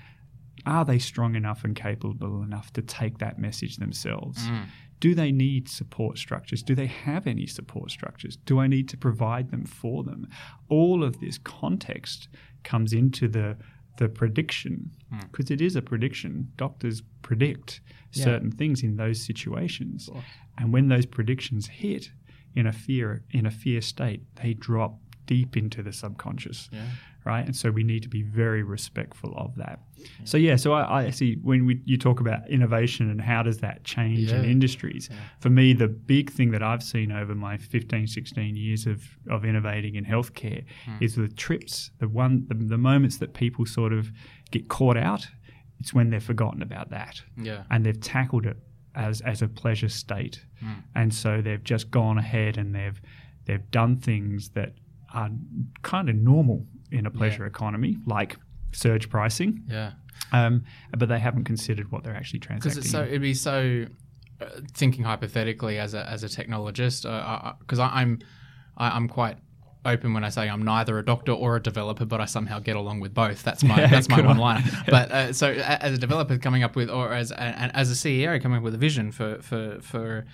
are 0.66 0.84
they 0.84 0.98
strong 0.98 1.34
enough 1.34 1.64
and 1.64 1.74
capable 1.74 2.42
enough 2.42 2.72
to 2.74 2.82
take 2.82 3.18
that 3.18 3.38
message 3.38 3.76
themselves? 3.76 4.46
Mm. 4.46 4.66
Do 5.00 5.14
they 5.16 5.32
need 5.32 5.68
support 5.68 6.16
structures? 6.18 6.62
Do 6.62 6.74
they 6.76 6.86
have 6.86 7.26
any 7.26 7.46
support 7.46 7.90
structures? 7.90 8.36
Do 8.36 8.60
I 8.60 8.68
need 8.68 8.88
to 8.90 8.96
provide 8.96 9.50
them 9.50 9.64
for 9.64 10.04
them? 10.04 10.28
All 10.68 11.02
of 11.02 11.18
this 11.20 11.38
context 11.38 12.28
comes 12.62 12.92
into 12.92 13.28
the 13.28 13.56
the 13.98 14.08
prediction 14.08 14.90
because 15.30 15.50
it 15.50 15.60
is 15.60 15.76
a 15.76 15.82
prediction. 15.82 16.50
Doctors 16.56 17.02
predict 17.20 17.80
Yeah. 18.14 18.24
certain 18.24 18.50
things 18.50 18.82
in 18.82 18.96
those 18.96 19.20
situations, 19.20 20.08
and 20.56 20.72
when 20.72 20.88
those 20.88 21.04
predictions 21.04 21.66
hit 21.66 22.10
in 22.54 22.66
a 22.66 22.72
fear 22.72 23.24
in 23.30 23.44
a 23.44 23.50
fear 23.50 23.80
state, 23.82 24.22
they 24.36 24.54
drop 24.54 24.98
deep 25.26 25.56
into 25.56 25.82
the 25.82 25.92
subconscious 25.92 26.68
Yeah. 26.72 26.86
right? 27.24 27.44
And 27.46 27.54
so 27.54 27.70
we 27.70 27.84
need 27.84 28.02
to 28.02 28.08
be 28.08 28.22
very 28.22 28.62
respectful 28.62 29.32
of 29.36 29.54
that. 29.56 29.80
So 30.24 30.36
yeah, 30.36 30.56
so 30.56 30.72
I, 30.72 31.04
I 31.04 31.10
see 31.10 31.36
when 31.42 31.66
we, 31.66 31.80
you 31.84 31.96
talk 31.96 32.18
about 32.20 32.48
innovation 32.50 33.08
and 33.10 33.20
how 33.20 33.42
does 33.44 33.58
that 33.58 33.84
change 33.84 34.32
in 34.32 34.42
Yeah. 34.44 34.50
industries. 34.50 35.08
For 35.40 35.48
me, 35.50 35.72
the 35.72 35.88
big 35.88 36.30
thing 36.32 36.50
that 36.50 36.62
I've 36.62 36.82
seen 36.82 37.12
over 37.12 37.34
my 37.34 37.56
15, 37.56 38.06
16 38.08 38.56
years 38.56 38.86
of, 38.86 39.04
of 39.30 39.44
innovating 39.44 39.94
in 39.94 40.04
healthcare 40.04 40.64
hmm. 40.84 40.96
is 41.00 41.14
the 41.14 41.28
trips, 41.28 41.90
the 42.00 42.08
one, 42.08 42.44
the, 42.48 42.54
the 42.54 42.78
moments 42.78 43.18
that 43.18 43.34
people 43.34 43.66
sort 43.66 43.92
of 43.92 44.10
get 44.50 44.68
caught 44.68 44.96
out. 44.96 45.26
It's 45.78 45.94
when 45.94 46.10
they've 46.10 46.22
forgotten 46.22 46.62
about 46.62 46.90
that 46.90 47.22
Yeah. 47.36 47.62
and 47.70 47.84
they've 47.86 48.00
tackled 48.00 48.46
it 48.46 48.56
as 48.94 49.20
as 49.22 49.40
a 49.40 49.48
pleasure 49.48 49.88
state, 49.88 50.44
hmm. 50.60 50.74
and 50.94 51.14
so 51.14 51.40
they've 51.40 51.64
just 51.64 51.90
gone 51.90 52.18
ahead 52.18 52.58
and 52.58 52.74
they've 52.74 53.00
they've 53.46 53.70
done 53.70 53.96
things 53.96 54.50
that 54.50 54.74
are 55.14 55.30
kind 55.82 56.08
of 56.08 56.16
normal 56.16 56.66
in 56.90 57.06
a 57.06 57.10
pleasure 57.10 57.46
economy, 57.46 57.96
like 58.06 58.36
surge 58.72 59.08
pricing, 59.08 59.62
Yeah. 59.68 59.92
um, 60.32 60.64
but 60.96 61.08
they 61.08 61.18
haven't 61.18 61.44
considered 61.44 61.90
what 61.92 62.04
they're 62.04 62.14
actually 62.16 62.40
because 62.40 62.60
transacting. 62.74 62.82
it's 62.82 62.90
so 62.90 63.02
it'd 63.02 63.20
be 63.22 63.34
so 63.34 63.86
uh, 64.40 64.46
thinking 64.74 65.04
hypothetically 65.04 65.78
as 65.78 65.94
a 65.94 66.08
as 66.08 66.22
a 66.24 66.28
technologist 66.28 67.02
because 67.60 67.78
I, 67.78 67.88
I'm 68.00 68.18
I, 68.76 68.90
I'm 68.96 69.08
quite 69.08 69.36
open 69.84 70.14
when 70.14 70.22
I 70.22 70.28
say 70.28 70.48
I'm 70.48 70.62
neither 70.62 70.96
a 70.98 71.04
doctor 71.04 71.32
or 71.32 71.56
a 71.56 71.60
developer, 71.62 72.04
but 72.04 72.20
I 72.20 72.24
somehow 72.26 72.60
get 72.60 72.76
along 72.76 73.00
with 73.00 73.12
both. 73.14 73.42
That's 73.42 73.64
my 73.64 73.76
Yeah, 73.80 73.88
that's 73.88 74.08
my 74.08 74.20
one 74.20 74.38
line. 74.38 74.62
But 74.86 75.10
uh, 75.10 75.32
so 75.32 75.50
as 75.50 75.92
a 75.94 75.98
developer 75.98 76.38
coming 76.38 76.62
up 76.62 76.76
with, 76.76 76.88
or 76.88 77.12
as 77.12 77.32
a, 77.32 77.40
and 77.42 77.74
as 77.74 77.90
a 77.90 77.94
CEO 77.94 78.40
coming 78.40 78.58
up 78.58 78.64
with 78.64 78.74
a 78.74 78.78
vision 78.78 79.10
for 79.12 79.42
for 79.42 79.78
for 79.82 80.24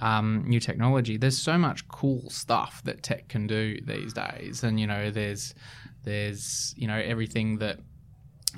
um, 0.00 0.44
new 0.46 0.60
technology, 0.60 1.16
there's 1.16 1.38
so 1.38 1.58
much 1.58 1.86
cool 1.88 2.28
stuff 2.30 2.82
that 2.84 3.02
tech 3.02 3.28
can 3.28 3.46
do 3.46 3.80
these 3.80 4.12
days, 4.12 4.62
and 4.62 4.78
you 4.78 4.86
know 4.86 5.10
there's 5.10 5.54
there's 6.04 6.74
you 6.76 6.86
know 6.86 6.98
everything 6.98 7.58
that 7.58 7.80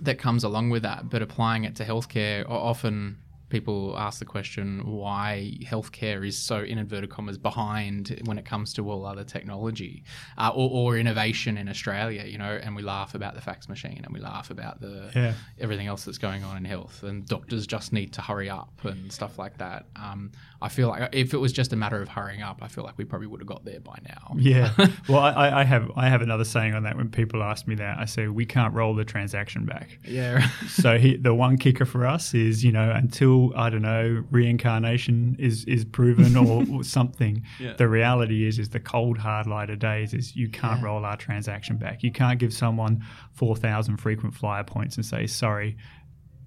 that 0.02 0.18
comes 0.18 0.44
along 0.44 0.70
with 0.70 0.82
that, 0.82 1.08
but 1.10 1.22
applying 1.22 1.64
it 1.64 1.76
to 1.76 1.84
healthcare, 1.84 2.48
often 2.48 3.18
people 3.50 3.94
ask 3.98 4.18
the 4.20 4.24
question 4.24 4.86
why 4.86 5.58
healthcare 5.62 6.26
is 6.26 6.38
so, 6.38 6.60
in 6.60 6.78
inverted 6.78 7.10
commas, 7.10 7.36
behind 7.36 8.18
when 8.24 8.38
it 8.38 8.44
comes 8.44 8.72
to 8.74 8.88
all 8.90 9.04
other 9.04 9.24
technology 9.24 10.04
uh, 10.38 10.50
or, 10.54 10.70
or 10.70 10.96
innovation 10.98 11.58
in 11.58 11.68
Australia, 11.68 12.24
you 12.24 12.38
know, 12.38 12.58
and 12.62 12.74
we 12.74 12.82
laugh 12.82 13.14
about 13.14 13.34
the 13.34 13.40
fax 13.40 13.68
machine 13.68 14.00
and 14.04 14.14
we 14.14 14.20
laugh 14.20 14.50
about 14.50 14.80
the 14.80 15.10
Yeah. 15.14 15.34
everything 15.58 15.86
else 15.86 16.04
that's 16.04 16.18
going 16.18 16.42
on 16.44 16.56
in 16.56 16.64
health, 16.64 17.02
and 17.02 17.26
doctors 17.26 17.66
just 17.66 17.92
need 17.92 18.12
to 18.14 18.22
hurry 18.22 18.48
up 18.48 18.72
and 18.84 19.12
stuff 19.12 19.38
like 19.38 19.58
that. 19.58 19.86
Um, 19.96 20.30
I 20.62 20.68
feel 20.68 20.88
like 20.88 21.08
if 21.12 21.34
it 21.34 21.38
was 21.38 21.52
just 21.52 21.72
a 21.72 21.76
matter 21.76 22.00
of 22.00 22.08
hurrying 22.08 22.42
up, 22.42 22.58
I 22.62 22.68
feel 22.68 22.84
like 22.84 22.96
we 22.98 23.04
probably 23.04 23.26
would 23.26 23.40
have 23.40 23.48
got 23.48 23.64
there 23.64 23.80
by 23.80 23.98
now. 24.08 24.34
Yeah. 24.36 24.72
well, 25.08 25.18
I, 25.20 25.60
I 25.60 25.64
have 25.64 25.90
I 25.96 26.08
have 26.08 26.22
another 26.22 26.44
saying 26.44 26.74
on 26.74 26.82
that. 26.84 26.96
When 26.96 27.08
people 27.10 27.42
ask 27.42 27.66
me 27.66 27.74
that, 27.76 27.98
I 27.98 28.04
say 28.04 28.28
we 28.28 28.46
can't 28.46 28.74
roll 28.74 28.94
the 28.94 29.04
transaction 29.04 29.64
back. 29.64 29.98
Yeah. 30.04 30.48
so 30.68 30.98
he, 30.98 31.16
the 31.16 31.34
one 31.34 31.56
kicker 31.56 31.84
for 31.86 32.06
us 32.06 32.34
is 32.34 32.62
you 32.64 32.72
know 32.72 32.90
until 32.90 33.39
I 33.56 33.70
don't 33.70 33.82
know 33.82 34.24
reincarnation 34.30 35.36
is 35.38 35.64
is 35.66 35.84
proven 35.84 36.36
or, 36.36 36.64
or 36.72 36.84
something. 36.84 37.42
Yeah. 37.58 37.74
The 37.74 37.88
reality 37.88 38.46
is 38.46 38.58
is 38.58 38.68
the 38.70 38.80
cold 38.80 39.18
hard 39.18 39.46
light 39.46 39.70
of 39.70 39.78
days 39.78 40.12
is 40.14 40.34
you 40.36 40.48
can't 40.48 40.80
Yeah. 40.80 40.86
roll 40.86 41.04
our 41.04 41.16
transaction 41.16 41.76
back. 41.76 42.02
You 42.02 42.12
can't 42.12 42.38
give 42.38 42.52
someone 42.52 43.04
four 43.32 43.56
thousand 43.56 43.96
frequent 43.98 44.34
flyer 44.34 44.64
points 44.64 44.96
and 44.96 45.04
say 45.04 45.26
sorry. 45.26 45.76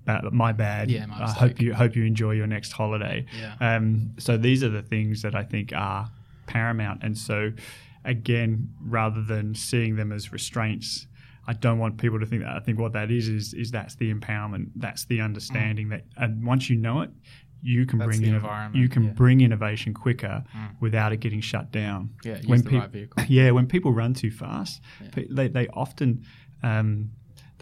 Uh, 0.06 0.20
my 0.32 0.52
bad. 0.52 0.92
Yeah, 0.92 1.06
my 1.06 1.24
I 1.24 1.32
hope 1.32 1.62
you 1.62 1.74
hope 1.74 1.96
you 1.96 2.04
enjoy 2.04 2.32
your 2.32 2.48
next 2.48 2.74
holiday. 2.74 3.26
Yeah. 3.40 3.56
Um, 3.62 4.12
so 4.20 4.36
these 4.38 4.62
are 4.64 4.70
the 4.70 4.82
things 4.82 5.22
that 5.22 5.34
I 5.34 5.44
think 5.44 5.72
are 5.74 6.12
paramount. 6.46 7.04
And 7.04 7.18
so, 7.18 7.54
again, 8.04 8.70
rather 8.82 9.22
than 9.24 9.56
seeing 9.56 9.96
them 9.96 10.12
as 10.12 10.34
restraints, 10.34 11.08
I 11.46 11.54
don't 11.54 11.80
want 11.80 11.98
people 11.98 12.20
to 12.20 12.26
think 12.26 12.42
that. 12.44 12.56
I 12.56 12.60
think 12.60 12.80
what 12.80 12.94
that 12.94 13.12
is 13.12 13.28
is 13.28 13.54
is 13.54 13.72
that's 13.72 13.96
the 13.96 14.14
empowerment. 14.14 14.70
That's 14.76 15.06
the 15.06 15.22
understanding 15.22 15.90
that, 15.90 16.06
and 16.18 16.46
once 16.46 16.70
you 16.70 16.78
know 16.78 17.02
it, 17.02 17.12
you 17.62 17.86
can 17.86 18.00
That's 18.00 18.10
bring 18.10 18.22
the 18.22 18.30
in 18.30 18.36
environment, 18.36 18.76
you 18.82 18.90
can 18.90 19.04
yeah. 19.06 19.12
bring 19.12 19.42
innovation 19.42 19.94
quicker 19.94 20.44
without 20.80 21.12
it 21.14 21.18
getting 21.18 21.42
shut 21.42 21.72
down. 21.72 22.12
Yeah, 22.24 22.38
use 22.38 22.46
when 22.48 22.62
the 22.62 22.70
peop- 22.70 22.80
right 22.82 22.90
vehicle. 22.90 23.24
yeah, 23.30 23.52
when 23.52 23.68
people 23.68 23.92
run 23.94 24.14
too 24.14 24.32
fast, 24.32 24.82
pe- 25.12 25.28
they 25.30 25.48
they 25.48 25.68
often 25.70 26.26
um, 26.62 27.12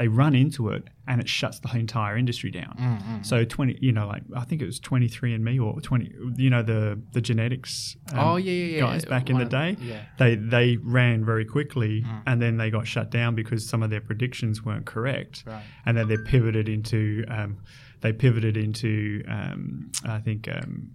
they 0.01 0.07
run 0.07 0.33
into 0.35 0.69
it 0.69 0.83
and 1.07 1.21
it 1.21 1.29
shuts 1.29 1.59
the 1.59 1.69
entire 1.77 2.17
industry 2.17 2.49
down. 2.49 2.75
Mm, 2.79 3.23
So 3.25 3.45
twenty, 3.45 3.77
you 3.81 3.91
know, 3.91 4.07
like 4.07 4.23
I 4.35 4.43
think 4.45 4.61
it 4.61 4.65
was 4.65 4.79
twenty 4.79 5.07
three 5.07 5.33
and 5.35 5.43
Me 5.43 5.59
or 5.59 5.79
twenty, 5.81 6.11
you 6.37 6.49
know, 6.49 6.63
the 6.63 6.99
the 7.11 7.21
genetics. 7.21 7.95
um, 8.13 8.19
Oh, 8.19 8.35
yeah, 8.37 8.51
yeah, 8.51 8.73
yeah. 8.75 8.79
Guys 8.81 9.05
back 9.05 9.29
in 9.29 9.35
the 9.37 9.45
One 9.45 9.53
of- 9.55 9.77
day, 9.77 9.77
yeah. 9.91 10.01
they 10.17 10.35
they 10.35 10.77
ran 10.77 11.23
very 11.23 11.45
quickly 11.45 12.01
Mm. 12.01 12.21
and 12.25 12.41
then 12.41 12.57
they 12.57 12.69
got 12.71 12.87
shut 12.87 13.11
down 13.11 13.35
because 13.35 13.61
some 13.69 13.83
of 13.83 13.89
their 13.91 14.01
predictions 14.01 14.65
weren't 14.65 14.85
correct, 14.87 15.43
Right. 15.45 15.63
and 15.85 15.95
then 15.97 16.07
they 16.07 16.17
pivoted 16.17 16.67
into 16.67 17.23
um, 17.27 17.57
they 18.01 18.11
pivoted 18.13 18.57
into 18.57 19.23
um, 19.27 19.91
I 20.03 20.19
think 20.19 20.47
um, 20.47 20.89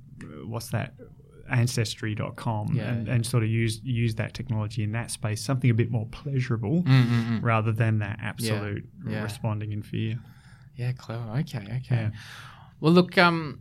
what's 0.46 0.70
that 0.70 0.94
ancestry.com 1.50 2.74
Yeah, 2.74 2.88
and, 2.90 3.06
yeah. 3.06 3.14
and 3.14 3.26
sort 3.26 3.42
of 3.42 3.48
use 3.48 3.80
use 3.82 4.14
that 4.16 4.34
technology 4.34 4.82
in 4.82 4.92
that 4.92 5.10
space 5.10 5.42
something 5.42 5.70
a 5.70 5.74
bit 5.74 5.90
more 5.90 6.06
pleasurable 6.06 6.82
Mm, 6.82 7.04
mm, 7.06 7.24
mm. 7.28 7.42
rather 7.42 7.72
than 7.72 7.98
that 8.00 8.18
absolute 8.22 8.86
yeah. 9.08 9.22
responding 9.22 9.72
in 9.72 9.82
fear 9.82 10.18
Yeah, 10.76 10.92
clever. 10.92 11.30
Okay, 11.40 11.58
okay. 11.58 11.84
Yeah. 11.90 12.10
Well, 12.80 12.92
look, 12.92 13.16
um, 13.16 13.60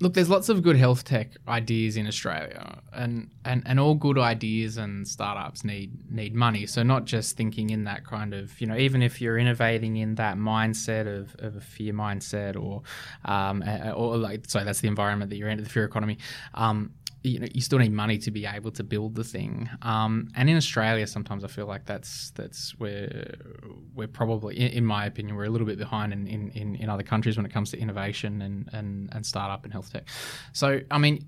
look, 0.00 0.14
there's 0.14 0.30
lots 0.30 0.48
of 0.48 0.62
good 0.62 0.76
health 0.76 1.04
tech 1.04 1.32
ideas 1.46 1.96
in 1.96 2.06
Australia, 2.06 2.80
and, 2.92 3.30
and, 3.44 3.62
and 3.66 3.80
all 3.80 3.94
good 3.94 4.18
ideas 4.18 4.76
and 4.76 5.06
startups 5.06 5.64
need 5.64 6.10
need 6.10 6.34
money. 6.34 6.66
So 6.66 6.82
not 6.82 7.04
just 7.04 7.36
thinking 7.36 7.70
in 7.70 7.84
that 7.84 8.04
kind 8.04 8.34
of, 8.34 8.60
you 8.60 8.66
know, 8.66 8.76
even 8.76 9.02
if 9.02 9.20
you're 9.20 9.38
innovating 9.38 9.96
in 9.96 10.14
that 10.16 10.36
mindset 10.36 11.06
of, 11.06 11.34
of 11.38 11.56
a 11.56 11.60
fear 11.60 11.92
mindset, 11.92 12.56
or 12.56 12.82
um, 13.24 13.62
or 13.94 14.16
like, 14.16 14.44
so 14.48 14.64
that's 14.64 14.80
the 14.80 14.88
environment 14.88 15.30
that 15.30 15.36
you're 15.36 15.48
in, 15.48 15.62
the 15.62 15.68
fear 15.68 15.84
economy. 15.84 16.18
Um, 16.54 16.92
you 17.28 17.40
know, 17.40 17.48
you 17.52 17.60
still 17.60 17.78
need 17.78 17.92
money 17.92 18.18
to 18.18 18.30
be 18.30 18.46
able 18.46 18.70
to 18.72 18.82
build 18.82 19.14
the 19.14 19.24
thing. 19.24 19.68
Um, 19.82 20.28
and 20.34 20.48
in 20.48 20.56
Australia, 20.56 21.06
sometimes 21.06 21.44
I 21.44 21.48
feel 21.48 21.66
like 21.66 21.84
that's 21.86 22.30
that's 22.30 22.78
where 22.78 23.34
we're 23.94 24.08
probably, 24.08 24.56
in, 24.56 24.84
my 24.84 25.06
opinion, 25.06 25.36
we're 25.36 25.44
a 25.44 25.50
little 25.50 25.66
bit 25.66 25.78
behind 25.78 26.12
in, 26.12 26.26
in, 26.26 26.50
in, 26.50 26.74
in 26.76 26.88
other 26.88 27.02
countries 27.02 27.36
when 27.36 27.46
it 27.46 27.52
comes 27.52 27.70
to 27.70 27.78
innovation 27.78 28.42
and, 28.42 28.68
and, 28.72 29.08
and 29.12 29.24
startup 29.26 29.64
and 29.64 29.72
health 29.72 29.92
tech. 29.92 30.04
So, 30.52 30.80
I 30.90 30.98
mean, 30.98 31.26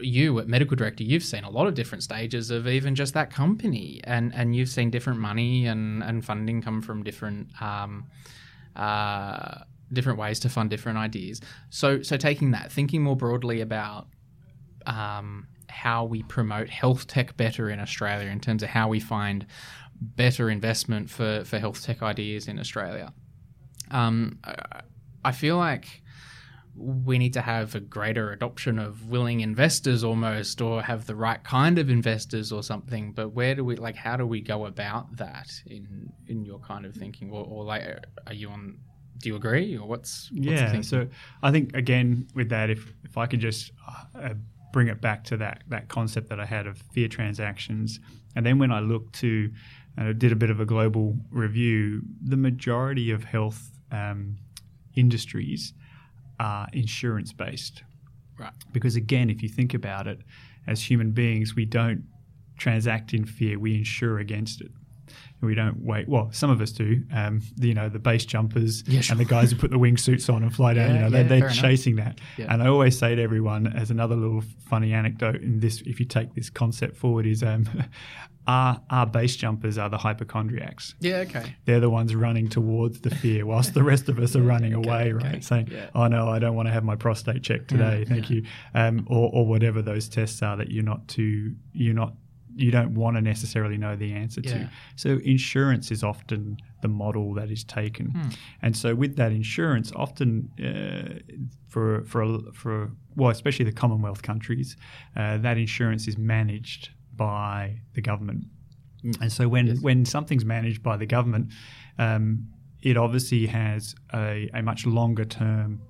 you 0.00 0.38
at 0.38 0.48
Medical 0.48 0.76
Director, 0.76 1.02
you've 1.02 1.24
seen 1.24 1.44
a 1.44 1.50
lot 1.50 1.66
of 1.66 1.74
different 1.74 2.04
stages 2.04 2.50
of 2.50 2.66
even 2.66 2.94
just 2.94 3.14
that 3.14 3.30
company, 3.30 4.00
and, 4.04 4.34
and 4.34 4.54
you've 4.54 4.68
seen 4.68 4.90
different 4.90 5.18
money 5.18 5.66
and, 5.66 6.02
and 6.02 6.24
funding 6.24 6.62
come 6.62 6.82
from 6.82 7.02
different. 7.02 7.50
Um, 7.60 8.06
uh, 8.76 9.64
different 9.92 10.18
ways 10.18 10.38
to 10.40 10.48
fund 10.48 10.70
different 10.70 10.98
ideas. 10.98 11.40
So, 11.70 12.02
so 12.02 12.16
taking 12.16 12.50
that, 12.52 12.70
thinking 12.70 13.02
more 13.02 13.16
broadly 13.16 13.60
about 13.60 14.06
um, 14.88 15.46
how 15.68 16.04
we 16.04 16.22
promote 16.22 16.68
health 16.70 17.06
tech 17.06 17.36
better 17.36 17.68
in 17.70 17.78
Australia 17.78 18.28
in 18.30 18.40
terms 18.40 18.62
of 18.62 18.70
how 18.70 18.88
we 18.88 18.98
find 19.00 19.46
better 20.00 20.48
investment 20.50 21.10
for, 21.10 21.44
for 21.44 21.58
health 21.58 21.82
tech 21.82 22.02
ideas 22.02 22.48
in 22.48 22.58
Australia. 22.58 23.12
Um, 23.90 24.38
I- 25.24 25.32
feel 25.32 25.58
like 25.58 26.02
we 26.74 27.18
need 27.18 27.34
to 27.34 27.40
have 27.42 27.74
a 27.74 27.80
greater 27.80 28.30
adoption 28.32 28.78
of 28.78 29.10
willing 29.10 29.40
investors 29.40 30.04
almost 30.04 30.60
or 30.60 30.80
have 30.82 31.06
the 31.06 31.14
right 31.14 31.42
kind 31.44 31.78
of 31.78 31.90
investors 31.90 32.52
or 32.52 32.62
something 32.62 33.12
but 33.12 33.30
where 33.30 33.54
do 33.54 33.64
we 33.64 33.76
like 33.76 33.96
how 33.96 34.16
do 34.16 34.24
we 34.24 34.40
go 34.40 34.64
about 34.66 35.16
that 35.16 35.50
in 35.66 36.10
in 36.28 36.44
your 36.44 36.60
kind 36.60 36.86
of 36.86 36.94
thinking 36.94 37.30
or, 37.30 37.44
or 37.44 37.64
like 37.64 37.82
are 38.28 38.32
you 38.32 38.48
on 38.48 38.78
do 39.18 39.28
you 39.28 39.36
agree 39.36 39.76
or 39.76 39.86
what's, 39.88 40.30
what's 40.32 40.46
yeah 40.46 40.80
so 40.80 41.06
i 41.42 41.50
think 41.50 41.74
again 41.74 42.26
with 42.34 42.48
that 42.48 42.70
if 42.70 42.94
if 43.04 43.18
i 43.18 43.26
could 43.26 43.40
just 43.40 43.72
uh, 44.14 44.34
bring 44.72 44.88
it 44.88 45.00
back 45.00 45.24
to 45.24 45.36
that 45.36 45.62
that 45.68 45.88
concept 45.88 46.28
that 46.28 46.40
i 46.40 46.44
had 46.44 46.66
of 46.66 46.82
fear 46.92 47.08
transactions. 47.08 48.00
And 48.36 48.44
then 48.44 48.58
when 48.58 48.70
i 48.70 48.80
looked 48.80 49.14
to 49.16 49.50
and 49.96 50.08
I 50.08 50.12
did 50.12 50.30
a 50.30 50.36
bit 50.36 50.50
of 50.50 50.60
a 50.60 50.64
global 50.64 51.16
review 51.30 52.02
the 52.22 52.36
majority 52.36 53.10
of 53.10 53.24
health 53.24 53.72
um, 53.90 54.36
industries 54.94 55.74
are 56.38 56.68
insurance 56.72 57.32
based 57.32 57.82
right. 58.38 58.52
Because 58.72 58.96
again 58.96 59.28
if 59.30 59.42
you 59.42 59.48
think 59.48 59.74
about 59.74 60.06
it 60.06 60.20
as 60.66 60.82
human 60.82 61.10
beings 61.12 61.54
we 61.54 61.64
don't 61.64 62.04
transact 62.58 63.12
in 63.12 63.24
fear 63.24 63.58
we 63.58 63.74
insure 63.74 64.18
against 64.18 64.60
it 64.60 64.70
We 65.40 65.54
don't 65.54 65.80
wait. 65.82 66.08
Well, 66.08 66.28
some 66.32 66.50
of 66.50 66.60
us 66.60 66.72
do. 66.72 67.02
Um, 67.14 67.40
you 67.56 67.74
know, 67.74 67.88
the 67.88 67.98
base 67.98 68.24
jumpers 68.24 68.82
Yeah, 68.86 69.00
sure. 69.00 69.14
and 69.14 69.20
the 69.20 69.24
guys 69.28 69.50
who 69.52 69.56
put 69.56 69.70
the 69.70 69.78
wingsuits 69.78 70.32
on 70.32 70.42
and 70.42 70.54
fly 70.54 70.74
down. 70.74 70.88
Yeah, 70.88 70.94
you 70.94 70.98
know, 71.00 71.04
yeah, 71.06 71.10
they're, 71.10 71.24
they're 71.24 71.38
fair 71.40 71.48
enough. 71.48 71.62
chasing 71.62 71.96
that. 71.96 72.20
And 72.38 72.62
I 72.62 72.66
always 72.68 72.98
say 72.98 73.14
to 73.14 73.22
everyone, 73.22 73.66
as 73.68 73.90
another 73.90 74.16
little 74.16 74.42
funny 74.68 74.92
anecdote 74.92 75.36
in 75.42 75.60
this, 75.60 75.80
if 75.86 76.00
you 76.00 76.06
take 76.06 76.34
this 76.34 76.50
concept 76.50 76.96
forward, 76.96 77.26
is 77.26 77.42
um, 77.42 77.68
our 78.48 78.80
our 78.90 79.06
base 79.06 79.36
jumpers 79.36 79.76
are 79.76 79.90
the 79.90 79.98
hypochondriacs 79.98 80.94
Yeah, 81.00 81.18
okay. 81.18 81.54
they're 81.66 81.80
the 81.80 81.90
ones 81.90 82.14
running 82.14 82.48
towards 82.48 83.00
the 83.02 83.10
fear, 83.10 83.44
whilst 83.44 83.74
the 83.74 83.82
rest 83.82 84.08
of 84.08 84.18
us 84.18 84.34
are 84.34 84.42
running 84.54 84.74
Okay, 84.74 84.88
away, 84.88 85.12
okay, 85.12 85.28
right? 85.28 85.44
Saying, 85.44 85.68
yeah. 85.70 85.90
"Oh 85.94 86.06
no, 86.06 86.28
I 86.28 86.38
don't 86.38 86.54
want 86.56 86.66
to 86.68 86.72
have 86.72 86.82
my 86.82 86.96
prostate 86.96 87.42
checked 87.42 87.68
today, 87.68 88.04
thank 88.08 88.30
you," 88.30 88.44
um, 88.74 89.06
or, 89.10 89.30
or 89.34 89.46
whatever 89.46 89.82
those 89.82 90.08
tests 90.08 90.42
are 90.42 90.56
that 90.56 90.70
you're 90.70 90.82
not 90.84 91.06
too, 91.08 91.54
you're 91.74 91.94
not, 91.94 92.14
you 92.58 92.70
don't 92.70 92.94
want 92.94 93.16
to 93.16 93.22
necessarily 93.22 93.76
know 93.78 93.94
the 93.96 94.12
answer 94.12 94.40
Yeah. 94.44 94.52
to. 94.52 94.70
So 94.96 95.08
insurance 95.24 95.90
is 95.90 96.02
often 96.02 96.56
the 96.82 96.88
model 96.88 97.34
that 97.34 97.50
is 97.50 97.64
taken, 97.64 98.06
Hmm. 98.10 98.28
and 98.62 98.76
so 98.76 98.94
with 98.94 99.16
that 99.16 99.32
insurance, 99.32 99.92
often 99.92 100.28
uh, 100.60 101.18
for 101.68 102.04
for 102.04 102.38
for 102.52 102.90
well, 103.16 103.30
especially 103.30 103.64
the 103.64 103.72
Commonwealth 103.72 104.22
countries, 104.22 104.76
uh, 105.16 105.38
that 105.38 105.56
insurance 105.58 106.06
is 106.08 106.16
managed 106.18 106.90
by 107.16 107.80
the 107.94 108.00
government. 108.00 108.44
And 109.20 109.30
so 109.32 109.48
when, 109.48 109.66
Yes. 109.66 109.80
when 109.80 110.04
something's 110.04 110.44
managed 110.44 110.82
by 110.82 110.96
the 110.96 111.06
government, 111.06 111.52
um, 111.98 112.48
it 112.82 112.96
obviously 112.96 113.46
has 113.46 113.94
a, 114.14 114.48
a 114.54 114.62
much 114.62 114.86
longer 114.86 115.24
term 115.24 115.80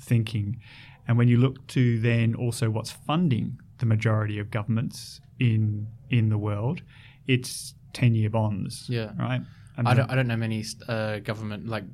thinking. 0.00 0.58
And 1.06 1.18
when 1.18 1.28
you 1.28 1.36
look 1.38 1.66
to 1.68 1.98
then 2.00 2.34
also 2.34 2.70
what's 2.70 2.90
funding 2.90 3.58
the 3.78 3.86
majority 3.86 4.38
of 4.38 4.50
governments 4.50 5.20
in 5.38 5.88
in 6.12 6.28
the 6.28 6.38
world, 6.38 6.82
it's 7.26 7.74
ten 7.92 8.14
year 8.14 8.30
bonds. 8.30 8.86
Yeah. 8.88 9.10
Right. 9.18 9.40
I 9.76 9.82
mean, 9.82 9.96
don't, 9.96 10.10
I 10.10 10.14
don't 10.14 10.26
know 10.26 10.36
many 10.36 10.64
uh, 10.86 11.18
government, 11.20 11.66
like 11.66 11.84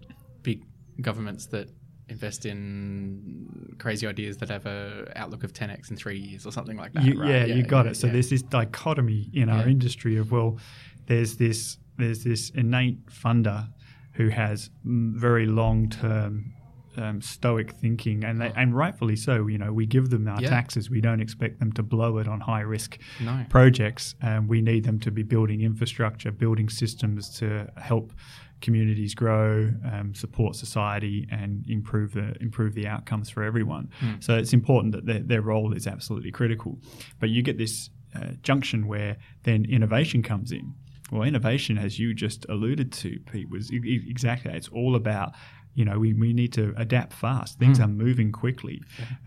big 0.42 0.64
governments 1.00 1.46
that 1.46 1.70
invest 2.08 2.44
in 2.46 3.76
crazy 3.78 4.06
ideas 4.06 4.38
that 4.38 4.48
have 4.48 4.66
a 4.66 5.12
outlook 5.14 5.44
of 5.44 5.52
10x 5.52 5.90
in 5.90 5.96
three 5.96 6.18
years 6.18 6.46
or 6.46 6.52
something 6.52 6.76
like 6.76 6.92
that. 6.94 7.04
You, 7.04 7.20
right? 7.20 7.30
yeah, 7.30 7.44
you 7.44 7.62
got 7.62 7.84
yeah, 7.84 7.92
it. 7.92 7.96
So 7.96 8.06
yeah. 8.06 8.14
there's 8.14 8.30
this 8.30 8.42
dichotomy 8.42 9.30
in 9.32 9.48
our 9.48 9.60
Yeah. 9.64 9.68
industry 9.70 10.16
of 10.16 10.32
well, 10.32 10.58
there's 11.06 11.37
this 11.37 11.78
there's 11.98 12.25
this 12.25 12.50
innate 12.50 13.06
funder 13.06 13.68
who 14.12 14.28
has 14.28 14.70
very 14.84 15.46
long 15.46 15.88
term. 15.88 16.52
Um, 16.97 17.21
stoic 17.21 17.73
thinking, 17.73 18.25
and 18.25 18.40
they, 18.40 18.50
and 18.57 18.75
rightfully 18.75 19.14
so. 19.14 19.47
You 19.47 19.59
know, 19.59 19.73
we 19.73 19.87
give 19.87 20.11
them 20.11 20.26
our 20.26 20.40
Yeah. 20.42 20.50
taxes. 20.50 20.90
We 20.90 21.00
don't 21.00 21.21
expect 21.21 21.61
them 21.61 21.71
to 21.75 21.83
blow 21.83 22.18
it 22.18 22.26
on 22.26 22.40
high 22.40 22.62
risk 22.62 22.99
No. 23.21 23.45
projects. 23.50 24.16
Um, 24.21 24.49
we 24.49 24.61
need 24.62 24.83
them 24.85 24.99
to 25.00 25.11
be 25.12 25.23
building 25.23 25.61
infrastructure, 25.61 26.33
building 26.33 26.68
systems 26.68 27.30
to 27.38 27.71
help 27.76 28.12
communities 28.61 29.14
grow, 29.14 29.71
um, 29.85 30.12
support 30.14 30.57
society, 30.57 31.28
and 31.30 31.64
improve 31.68 32.14
the 32.14 32.35
improve 32.40 32.75
the 32.75 32.88
outcomes 32.88 33.30
for 33.30 33.45
everyone. 33.45 33.90
So 34.18 34.37
it's 34.37 34.52
important 34.52 34.92
that 34.92 35.07
their, 35.07 35.21
their 35.21 35.42
role 35.42 35.73
is 35.75 35.87
absolutely 35.87 36.33
critical. 36.33 36.80
But 37.21 37.28
you 37.30 37.42
get 37.42 37.59
this 37.59 37.90
uh, 38.16 38.33
junction 38.42 38.88
where 38.88 39.18
then 39.45 39.64
innovation 39.66 40.23
comes 40.23 40.50
in. 40.50 40.75
Well, 41.11 41.23
innovation, 41.23 41.78
as 41.78 41.99
you 41.99 42.12
just 42.12 42.45
alluded 42.50 42.92
to, 42.92 43.18
Pete, 43.30 43.49
was 43.49 43.71
exactly 43.73 44.52
it's 44.52 44.68
all 44.68 44.95
about. 44.97 45.33
You 45.75 45.84
know, 45.84 45.98
we, 45.98 46.12
we 46.12 46.32
need 46.32 46.52
to 46.54 46.75
adapt 46.76 47.12
fast. 47.12 47.58
Things 47.60 47.78
are 47.78 47.87
moving 47.87 48.32
quickly. 48.32 48.82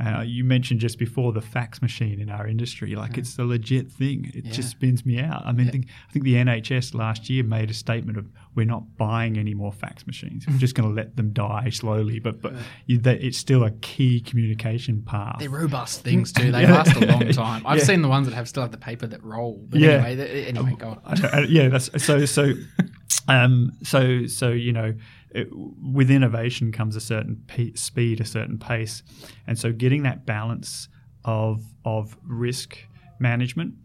Uh, 0.05 0.21
you 0.25 0.43
mentioned 0.43 0.81
just 0.81 0.99
before 0.99 1.31
the 1.31 1.39
fax 1.39 1.81
machine 1.81 2.19
in 2.19 2.29
our 2.29 2.45
industry. 2.45 2.93
Like 2.95 3.17
it's 3.17 3.39
a 3.39 3.45
legit 3.45 3.89
thing. 3.89 4.29
It 4.33 4.45
Yeah. 4.45 4.51
just 4.51 4.69
spins 4.71 5.05
me 5.05 5.17
out. 5.19 5.43
I 5.45 5.53
mean, 5.53 5.67
Yeah. 5.67 5.71
think, 5.71 5.87
I 6.09 6.11
think 6.11 6.25
the 6.25 6.35
NHS 6.35 6.93
last 6.93 7.29
year 7.29 7.43
made 7.45 7.69
a 7.69 7.73
statement 7.73 8.17
of 8.17 8.27
we're 8.53 8.65
not 8.65 8.97
buying 8.97 9.37
any 9.37 9.53
more 9.53 9.71
fax 9.71 10.05
machines. 10.05 10.45
We're 10.45 10.57
just 10.57 10.75
going 10.75 10.89
to 10.89 10.93
let 10.93 11.15
them 11.15 11.31
die 11.31 11.69
slowly. 11.69 12.19
But 12.19 12.41
but 12.41 12.53
you, 12.85 12.97
that, 12.99 13.23
it's 13.23 13.37
still 13.37 13.63
a 13.63 13.71
key 13.71 14.19
communication 14.19 15.03
path. 15.03 15.37
They're 15.39 15.49
robust 15.49 16.01
things 16.03 16.33
too. 16.33 16.51
They 16.51 16.63
Yeah. 16.63 16.73
last 16.73 16.95
a 16.97 17.05
long 17.05 17.29
time. 17.31 17.61
I've 17.65 17.77
Yeah. 17.77 17.83
seen 17.85 18.01
the 18.01 18.09
ones 18.09 18.27
that 18.27 18.35
have 18.35 18.49
still 18.49 18.63
have 18.63 18.71
the 18.71 18.77
paper 18.77 19.07
that 19.07 19.23
roll. 19.23 19.65
But 19.69 19.79
Yeah. 19.79 20.03
anyway, 20.05 20.45
anyway, 20.47 20.75
go 20.77 20.89
on. 20.89 21.01
I 21.05 21.27
I- 21.37 21.45
yeah, 21.45 21.69
that's 21.69 22.03
so 22.03 22.25
so. 22.25 22.53
Um, 23.27 23.71
so 23.83 24.25
so 24.25 24.49
you 24.49 24.73
know, 24.73 24.93
it, 25.33 25.47
with 25.51 26.11
innovation 26.11 26.71
comes 26.71 26.95
a 26.95 27.01
certain 27.01 27.41
pe- 27.47 27.73
speed, 27.73 28.19
a 28.19 28.25
certain 28.25 28.57
pace, 28.57 29.03
and 29.47 29.57
so 29.57 29.71
getting 29.71 30.03
that 30.03 30.25
balance 30.25 30.89
of 31.25 31.63
of 31.85 32.17
risk 32.23 32.77
management 33.19 33.75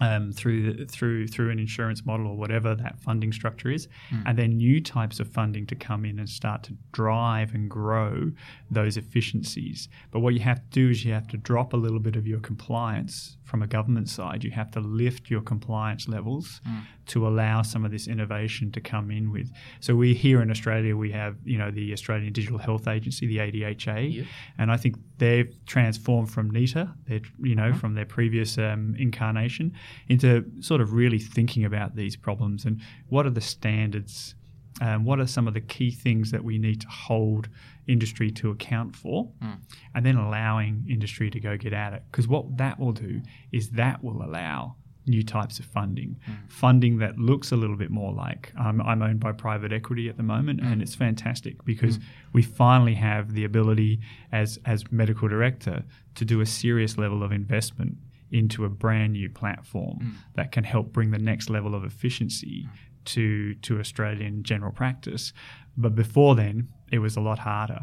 um, 0.00 0.30
through 0.32 0.86
through 0.86 1.26
through 1.26 1.50
an 1.50 1.58
insurance 1.58 2.04
model 2.04 2.26
or 2.28 2.36
whatever 2.36 2.74
that 2.74 3.00
funding 3.00 3.32
structure 3.32 3.70
is, 3.70 3.88
and 4.26 4.38
then 4.38 4.56
new 4.56 4.80
types 4.80 5.18
of 5.20 5.28
funding 5.28 5.66
to 5.66 5.74
come 5.74 6.04
in 6.04 6.18
and 6.18 6.28
start 6.28 6.62
to 6.64 6.74
drive 6.92 7.54
and 7.54 7.68
grow 7.70 8.30
those 8.70 8.96
efficiencies. 8.96 9.88
But 10.10 10.20
what 10.20 10.34
you 10.34 10.40
have 10.40 10.58
to 10.58 10.70
do 10.70 10.90
is 10.90 11.04
you 11.04 11.12
have 11.14 11.28
to 11.28 11.36
drop 11.36 11.72
a 11.72 11.76
little 11.76 11.98
bit 12.00 12.14
of 12.14 12.26
your 12.26 12.40
compliance 12.40 13.37
from 13.48 13.62
a 13.62 13.66
government 13.66 14.08
side. 14.08 14.44
You 14.44 14.50
have 14.52 14.70
to 14.72 14.80
lift 14.80 15.30
your 15.30 15.40
compliance 15.40 16.06
levels 16.16 16.60
to 17.06 17.26
allow 17.26 17.62
some 17.62 17.82
of 17.86 17.90
this 17.90 18.06
innovation 18.06 18.70
to 18.72 18.80
come 18.92 19.10
in 19.10 19.32
with. 19.32 19.48
So 19.80 19.90
we 20.02 20.08
here 20.14 20.42
in 20.42 20.50
Australia 20.50 20.94
we 20.96 21.10
have 21.12 21.34
you 21.44 21.58
know 21.60 21.70
the 21.70 21.92
Australian 21.96 22.32
Digital 22.32 22.58
Health 22.58 22.86
Agency, 22.86 23.26
the 23.26 23.38
ADHA, 23.46 24.00
Yeah. 24.12 24.24
and 24.58 24.70
I 24.70 24.76
think 24.76 24.96
they've 25.16 25.52
transformed 25.66 26.30
from 26.30 26.50
NEHTA, 26.52 26.84
they're, 27.06 27.20
you 27.50 27.54
know, 27.60 27.72
from 27.72 27.94
their 27.94 28.04
previous 28.18 28.58
um, 28.58 28.94
incarnation, 28.98 29.72
into 30.08 30.44
sort 30.60 30.80
of 30.82 30.92
really 30.92 31.18
thinking 31.18 31.64
about 31.64 31.96
these 31.96 32.14
problems 32.16 32.64
and 32.66 32.80
what 33.08 33.24
are 33.26 33.30
the 33.30 33.40
standards, 33.40 34.34
um, 34.80 35.04
what 35.04 35.20
are 35.20 35.26
some 35.26 35.48
of 35.48 35.54
the 35.54 35.60
key 35.60 35.90
things 35.90 36.30
that 36.30 36.44
we 36.44 36.58
need 36.58 36.80
to 36.80 36.88
hold 36.88 37.48
industry 37.86 38.30
to 38.30 38.50
account 38.50 38.94
for, 38.94 39.24
hmm. 39.42 39.52
and 39.94 40.04
then 40.04 40.16
allowing 40.16 40.86
industry 40.88 41.30
to 41.30 41.40
go 41.40 41.56
get 41.56 41.72
at 41.72 41.92
it. 41.92 42.02
Because 42.10 42.28
what 42.28 42.56
that 42.58 42.78
will 42.78 42.92
do 42.92 43.20
is 43.52 43.70
that 43.70 44.02
will 44.04 44.22
allow 44.22 44.76
new 45.06 45.22
types 45.22 45.58
of 45.58 45.64
funding, 45.64 46.16
hmm. 46.24 46.32
funding 46.48 46.98
that 46.98 47.18
looks 47.18 47.50
a 47.50 47.56
little 47.56 47.76
bit 47.76 47.90
more 47.90 48.12
like 48.12 48.52
um, 48.58 48.80
I'm 48.82 49.02
owned 49.02 49.20
by 49.20 49.32
private 49.32 49.72
equity 49.72 50.08
at 50.08 50.16
the 50.16 50.22
moment, 50.22 50.60
and 50.60 50.74
hmm. 50.74 50.80
it's 50.82 50.94
fantastic 50.94 51.64
because 51.64 51.98
we 52.32 52.42
finally 52.42 52.94
have 52.94 53.32
the 53.32 53.44
ability 53.44 54.00
as 54.30 54.58
as 54.64 54.90
medical 54.92 55.28
director 55.28 55.82
to 56.14 56.24
do 56.24 56.40
a 56.40 56.46
serious 56.46 56.98
level 56.98 57.22
of 57.22 57.32
investment 57.32 57.96
into 58.30 58.66
a 58.66 58.68
brand 58.68 59.14
new 59.14 59.30
platform 59.30 60.18
that 60.34 60.52
can 60.52 60.62
help 60.62 60.92
bring 60.92 61.10
the 61.10 61.18
next 61.18 61.48
level 61.48 61.74
of 61.74 61.82
efficiency 61.82 62.68
to 63.14 63.54
to 63.66 63.78
Australian 63.80 64.42
general 64.42 64.72
practice. 64.72 65.32
But 65.76 65.94
before 65.94 66.34
then, 66.34 66.68
it 66.90 66.98
was 66.98 67.16
a 67.16 67.20
lot 67.20 67.38
harder 67.38 67.80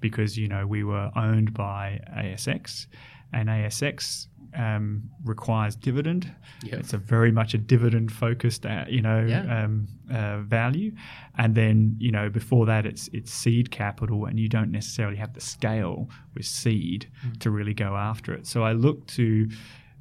because 0.00 0.36
you 0.36 0.48
know 0.48 0.66
we 0.66 0.82
were 0.84 1.10
owned 1.16 1.52
by 1.54 2.00
ASX, 2.16 2.86
and 3.32 3.48
ASX 3.48 4.26
um, 4.56 5.02
requires 5.24 5.76
dividend. 5.76 6.32
Yep. 6.64 6.80
It's 6.80 6.92
a 6.94 6.98
very 6.98 7.30
much 7.32 7.52
a 7.54 7.58
dividend 7.58 8.10
focused, 8.12 8.64
uh, 8.64 8.84
you 8.88 9.02
know, 9.02 9.20
Yeah. 9.26 9.64
um, 9.64 9.86
uh, 10.10 10.40
value. 10.40 10.92
And 11.36 11.54
then 11.54 11.96
you 11.98 12.10
know 12.10 12.28
before 12.30 12.66
that, 12.66 12.86
it's 12.86 13.08
it's 13.12 13.32
seed 13.32 13.70
capital, 13.70 14.26
and 14.26 14.38
you 14.38 14.48
don't 14.48 14.70
necessarily 14.70 15.16
have 15.18 15.32
the 15.34 15.40
scale 15.40 16.08
with 16.34 16.46
seed 16.46 17.08
to 17.40 17.50
really 17.50 17.74
go 17.74 17.96
after 17.96 18.32
it. 18.34 18.46
So 18.46 18.62
I 18.62 18.72
look 18.72 19.06
to 19.18 19.48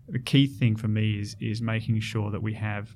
the 0.10 0.20
key 0.20 0.48
thing 0.48 0.76
for 0.78 0.88
me 0.88 1.20
is 1.20 1.36
is 1.40 1.62
making 1.62 2.00
sure 2.02 2.32
that 2.32 2.42
we 2.42 2.54
have 2.54 2.96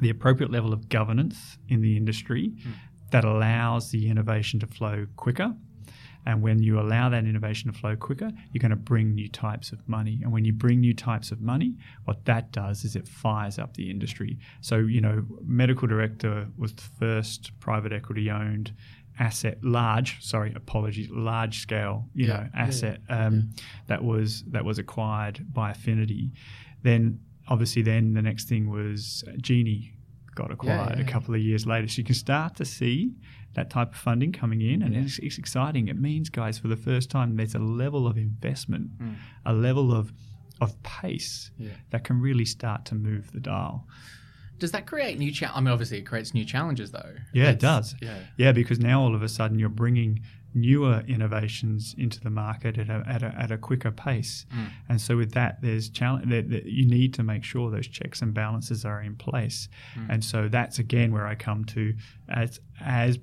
the 0.00 0.10
appropriate 0.10 0.50
level 0.50 0.72
of 0.72 0.88
governance 0.88 1.58
in 1.68 1.80
the 1.80 1.96
industry 1.96 2.52
that 3.10 3.24
allows 3.24 3.90
the 3.90 4.08
innovation 4.08 4.58
to 4.60 4.66
flow 4.66 5.06
quicker. 5.16 5.54
And 6.26 6.40
when 6.40 6.62
you 6.62 6.80
allow 6.80 7.10
that 7.10 7.24
innovation 7.26 7.70
to 7.70 7.78
flow 7.78 7.96
quicker, 7.96 8.30
you're 8.50 8.60
going 8.62 8.70
to 8.70 8.76
bring 8.76 9.14
new 9.14 9.28
types 9.28 9.72
of 9.72 9.86
money. 9.86 10.20
And 10.22 10.32
when 10.32 10.46
you 10.46 10.54
bring 10.54 10.80
new 10.80 10.94
types 10.94 11.30
of 11.30 11.42
money, 11.42 11.76
what 12.06 12.24
that 12.24 12.50
does 12.50 12.82
is 12.84 12.96
it 12.96 13.06
fires 13.06 13.58
up 13.58 13.74
the 13.74 13.90
industry. 13.90 14.38
So, 14.62 14.78
you 14.78 15.02
know, 15.02 15.26
Medical 15.44 15.86
Director 15.86 16.48
was 16.56 16.72
the 16.72 16.82
first 16.98 17.52
private 17.60 17.92
equity 17.92 18.30
owned 18.30 18.72
asset, 19.20 19.58
large, 19.62 20.24
sorry, 20.24 20.52
apologies, 20.56 21.08
large 21.10 21.58
scale, 21.60 22.08
you 22.14 22.26
Yeah. 22.28 22.32
know, 22.44 22.48
asset 22.54 23.00
um, 23.10 23.50
that 23.86 24.02
was 24.02 24.44
that 24.44 24.64
was 24.64 24.78
acquired 24.78 25.44
by 25.52 25.70
Affinity. 25.72 26.32
Then 26.82 27.20
obviously 27.48 27.82
then 27.82 28.14
the 28.14 28.22
next 28.22 28.48
thing 28.48 28.70
was 28.70 29.24
Genie 29.38 29.92
got 30.34 30.50
acquired 30.50 30.96
yeah, 30.96 31.02
a 31.02 31.04
yeah. 31.04 31.10
couple 31.10 31.34
of 31.34 31.40
years 31.40 31.66
later. 31.66 31.88
So 31.88 31.98
you 31.98 32.04
can 32.04 32.14
start 32.14 32.56
to 32.56 32.64
see 32.64 33.14
that 33.54 33.70
type 33.70 33.92
of 33.92 33.96
funding 33.96 34.32
coming 34.32 34.60
in, 34.60 34.82
and 34.82 34.96
it's, 34.96 35.18
it's 35.20 35.38
exciting. 35.38 35.88
It 35.88 36.00
means, 36.00 36.28
guys, 36.28 36.58
for 36.58 36.68
the 36.68 36.76
first 36.76 37.08
time, 37.08 37.36
there's 37.36 37.54
a 37.54 37.60
level 37.60 38.06
of 38.06 38.16
investment, 38.16 38.90
hmm. 38.98 39.12
a 39.44 39.52
level 39.52 39.94
of 39.94 40.12
of 40.60 40.80
pace 40.84 41.50
Yeah. 41.58 41.70
that 41.90 42.04
can 42.04 42.20
really 42.20 42.44
start 42.44 42.84
to 42.86 42.94
move 42.94 43.32
the 43.32 43.40
dial. 43.40 43.88
Does 44.58 44.70
that 44.70 44.86
create 44.86 45.18
new? 45.18 45.32
I 45.52 45.60
mean, 45.60 45.68
obviously, 45.68 45.98
it 45.98 46.02
creates 46.06 46.32
new 46.32 46.44
challenges, 46.44 46.92
though. 46.92 47.14
Yeah, 47.32 47.50
it 47.50 47.58
does. 47.58 47.94
Yeah. 48.00 48.18
Yeah, 48.36 48.52
because 48.52 48.78
now 48.78 49.02
all 49.02 49.14
of 49.14 49.22
a 49.22 49.28
sudden 49.28 49.58
you're 49.58 49.68
bringing 49.68 50.20
newer 50.54 51.02
innovations 51.08 51.94
into 51.98 52.20
the 52.20 52.30
market 52.30 52.78
at 52.78 52.88
a, 52.88 53.02
at 53.06 53.22
a, 53.22 53.34
at 53.38 53.50
a 53.50 53.58
quicker 53.58 53.90
pace. 53.90 54.46
Mm. 54.54 54.70
And 54.88 55.00
so 55.00 55.16
with 55.16 55.32
that, 55.32 55.60
there's 55.60 55.88
challenge 55.88 56.30
that, 56.30 56.48
that 56.50 56.66
you 56.66 56.86
need 56.86 57.12
to 57.14 57.22
make 57.22 57.44
sure 57.44 57.70
those 57.70 57.88
checks 57.88 58.22
and 58.22 58.32
balances 58.32 58.84
are 58.84 59.02
in 59.02 59.16
place. 59.16 59.68
Mm. 59.98 60.06
And 60.10 60.24
so 60.24 60.48
that's 60.48 60.78
again 60.78 61.12
where 61.12 61.26
I 61.26 61.34
come 61.34 61.64
to 61.66 61.94
as 62.28 62.60
as 62.80 63.18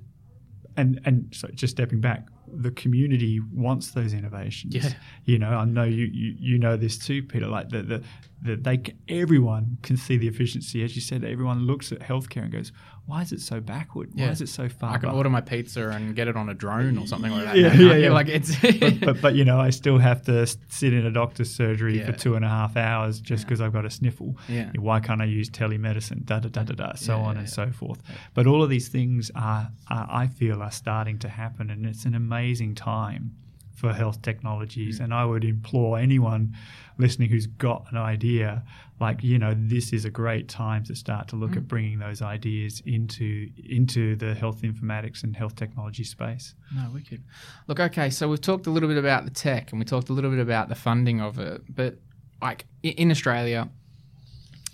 and 0.76 1.00
and 1.04 1.28
so 1.34 1.48
just 1.48 1.72
stepping 1.72 2.00
back, 2.00 2.28
the 2.52 2.70
community 2.70 3.40
wants 3.52 3.92
those 3.92 4.12
innovations. 4.12 4.74
Yeah. 4.74 4.90
You 5.24 5.38
know, 5.38 5.50
I 5.50 5.64
know 5.64 5.84
you, 5.84 6.06
you 6.12 6.34
you 6.38 6.58
know 6.58 6.76
this 6.76 6.98
too, 6.98 7.22
Peter. 7.22 7.46
Like 7.46 7.70
the 7.70 7.82
the, 7.82 8.02
the 8.42 8.56
they 8.56 8.82
everyone 9.08 9.78
can 9.82 9.96
see 9.96 10.16
the 10.16 10.28
efficiency. 10.28 10.82
As 10.82 10.94
you 10.94 11.02
said, 11.02 11.24
everyone 11.24 11.66
looks 11.66 11.92
at 11.92 12.00
healthcare 12.00 12.42
and 12.42 12.52
goes, 12.52 12.72
"Why 13.06 13.22
is 13.22 13.32
it 13.32 13.40
so 13.40 13.60
backward? 13.60 14.10
Why 14.14 14.24
Yeah. 14.24 14.30
is 14.30 14.40
it 14.40 14.48
so 14.48 14.68
far?" 14.68 14.90
I 14.90 14.92
can 14.94 15.00
behind?" 15.02 15.16
order 15.16 15.30
my 15.30 15.40
pizza 15.40 15.88
and 15.90 16.14
get 16.14 16.28
it 16.28 16.36
on 16.36 16.48
a 16.48 16.54
drone 16.54 16.96
or 16.98 17.06
something 17.06 17.30
like 17.32 17.44
that. 17.44 17.56
Yeah, 17.56 17.74
yeah, 17.74 17.94
yeah. 18.04 18.10
Like 18.12 18.28
it's 18.28 18.56
but, 18.60 19.00
but 19.00 19.20
but 19.20 19.34
you 19.34 19.44
know, 19.44 19.58
I 19.60 19.70
still 19.70 19.98
have 19.98 20.22
to 20.26 20.46
sit 20.68 20.92
in 20.92 21.04
a 21.06 21.10
doctor's 21.10 21.50
surgery 21.54 21.98
Yeah. 21.98 22.06
for 22.06 22.12
two 22.12 22.34
and 22.36 22.44
a 22.44 22.48
half 22.48 22.76
hours 22.76 23.20
just 23.20 23.44
because 23.44 23.60
I've 23.60 23.72
got 23.72 23.84
a 23.84 23.90
sniffle. 23.90 24.36
Yeah. 24.48 24.70
Why 24.78 25.00
can't 25.00 25.20
I 25.20 25.26
use 25.26 25.50
telemedicine? 25.50 26.24
Da 26.24 26.38
da 26.40 26.48
da 26.48 26.62
da 26.62 26.74
da. 26.74 26.92
So 26.94 27.18
on 27.18 27.36
and 27.36 27.48
so 27.48 27.70
forth. 27.70 28.00
But 28.34 28.46
all 28.46 28.62
of 28.62 28.70
these 28.70 28.88
things 28.88 29.30
are, 29.34 29.70
are, 29.90 30.06
I 30.10 30.26
feel, 30.28 30.62
are 30.62 30.70
starting 30.70 31.18
to 31.20 31.28
happen, 31.28 31.70
and 31.70 31.84
it's 31.86 32.04
an 32.04 32.14
amazing 32.14 32.74
time 32.74 33.32
for 33.74 33.92
health 33.92 34.22
technologies. 34.22 34.98
Mm. 35.00 35.04
And 35.04 35.14
I 35.14 35.24
would 35.24 35.44
implore 35.44 35.98
anyone 35.98 36.54
listening 36.98 37.30
who's 37.30 37.46
got 37.46 37.86
an 37.90 37.96
idea, 37.96 38.62
like 39.00 39.24
you 39.24 39.38
know, 39.38 39.54
this 39.56 39.92
is 39.92 40.04
a 40.04 40.10
great 40.10 40.48
time 40.48 40.84
to 40.84 40.94
start 40.94 41.28
to 41.28 41.36
look 41.36 41.52
Mm. 41.52 41.56
at 41.56 41.68
bringing 41.68 41.98
those 41.98 42.22
ideas 42.22 42.82
into 42.86 43.48
into 43.68 44.14
the 44.16 44.34
health 44.34 44.62
informatics 44.62 45.24
and 45.24 45.36
health 45.36 45.56
technology 45.56 46.04
space. 46.04 46.54
No, 46.74 46.90
wicked. 46.92 47.22
Look, 47.66 47.80
okay, 47.80 48.10
so 48.10 48.28
we've 48.28 48.40
talked 48.40 48.66
a 48.66 48.70
little 48.70 48.88
bit 48.88 48.98
about 48.98 49.24
the 49.24 49.30
tech 49.30 49.72
and 49.72 49.78
we 49.78 49.84
talked 49.84 50.08
a 50.10 50.12
little 50.12 50.30
bit 50.30 50.38
about 50.40 50.68
the 50.68 50.74
funding 50.76 51.20
of 51.20 51.38
it, 51.38 51.62
but 51.74 51.98
like 52.40 52.66
in 52.82 53.10
Australia, 53.10 53.68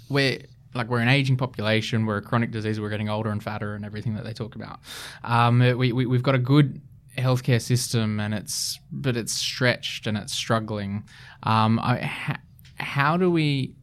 we're 0.08 0.38
like 0.74 0.88
we're 0.88 1.00
an 1.00 1.08
aging 1.08 1.37
population, 1.37 2.04
we're 2.06 2.18
a 2.18 2.22
chronic 2.22 2.50
disease, 2.50 2.80
we're 2.80 2.90
getting 2.90 3.08
older 3.08 3.30
and 3.30 3.42
fatter, 3.42 3.74
and 3.74 3.84
everything 3.84 4.14
that 4.14 4.24
they 4.24 4.32
talk 4.32 4.54
about. 4.54 4.80
Um, 5.24 5.61
we, 5.61 5.92
we 5.92 6.06
we've 6.06 6.22
got 6.22 6.34
a 6.34 6.38
good 6.38 6.80
healthcare 7.18 7.61
system, 7.61 8.20
and 8.20 8.35
it's 8.35 8.78
but 8.90 9.16
it's 9.16 9.33
stretched 9.33 10.07
and 10.07 10.16
it's 10.16 10.33
struggling. 10.33 11.04
Um, 11.42 11.78
I, 11.78 12.00
ha, 12.00 12.37
how 12.76 13.16
do 13.16 13.31
we 13.31 13.74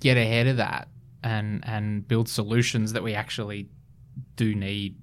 get 0.00 0.16
ahead 0.16 0.46
of 0.46 0.58
that 0.58 0.88
and 1.22 1.62
and 1.66 2.06
build 2.06 2.28
solutions 2.28 2.92
that 2.92 3.02
we 3.02 3.14
actually 3.14 3.68
do 4.36 4.54
need 4.54 4.96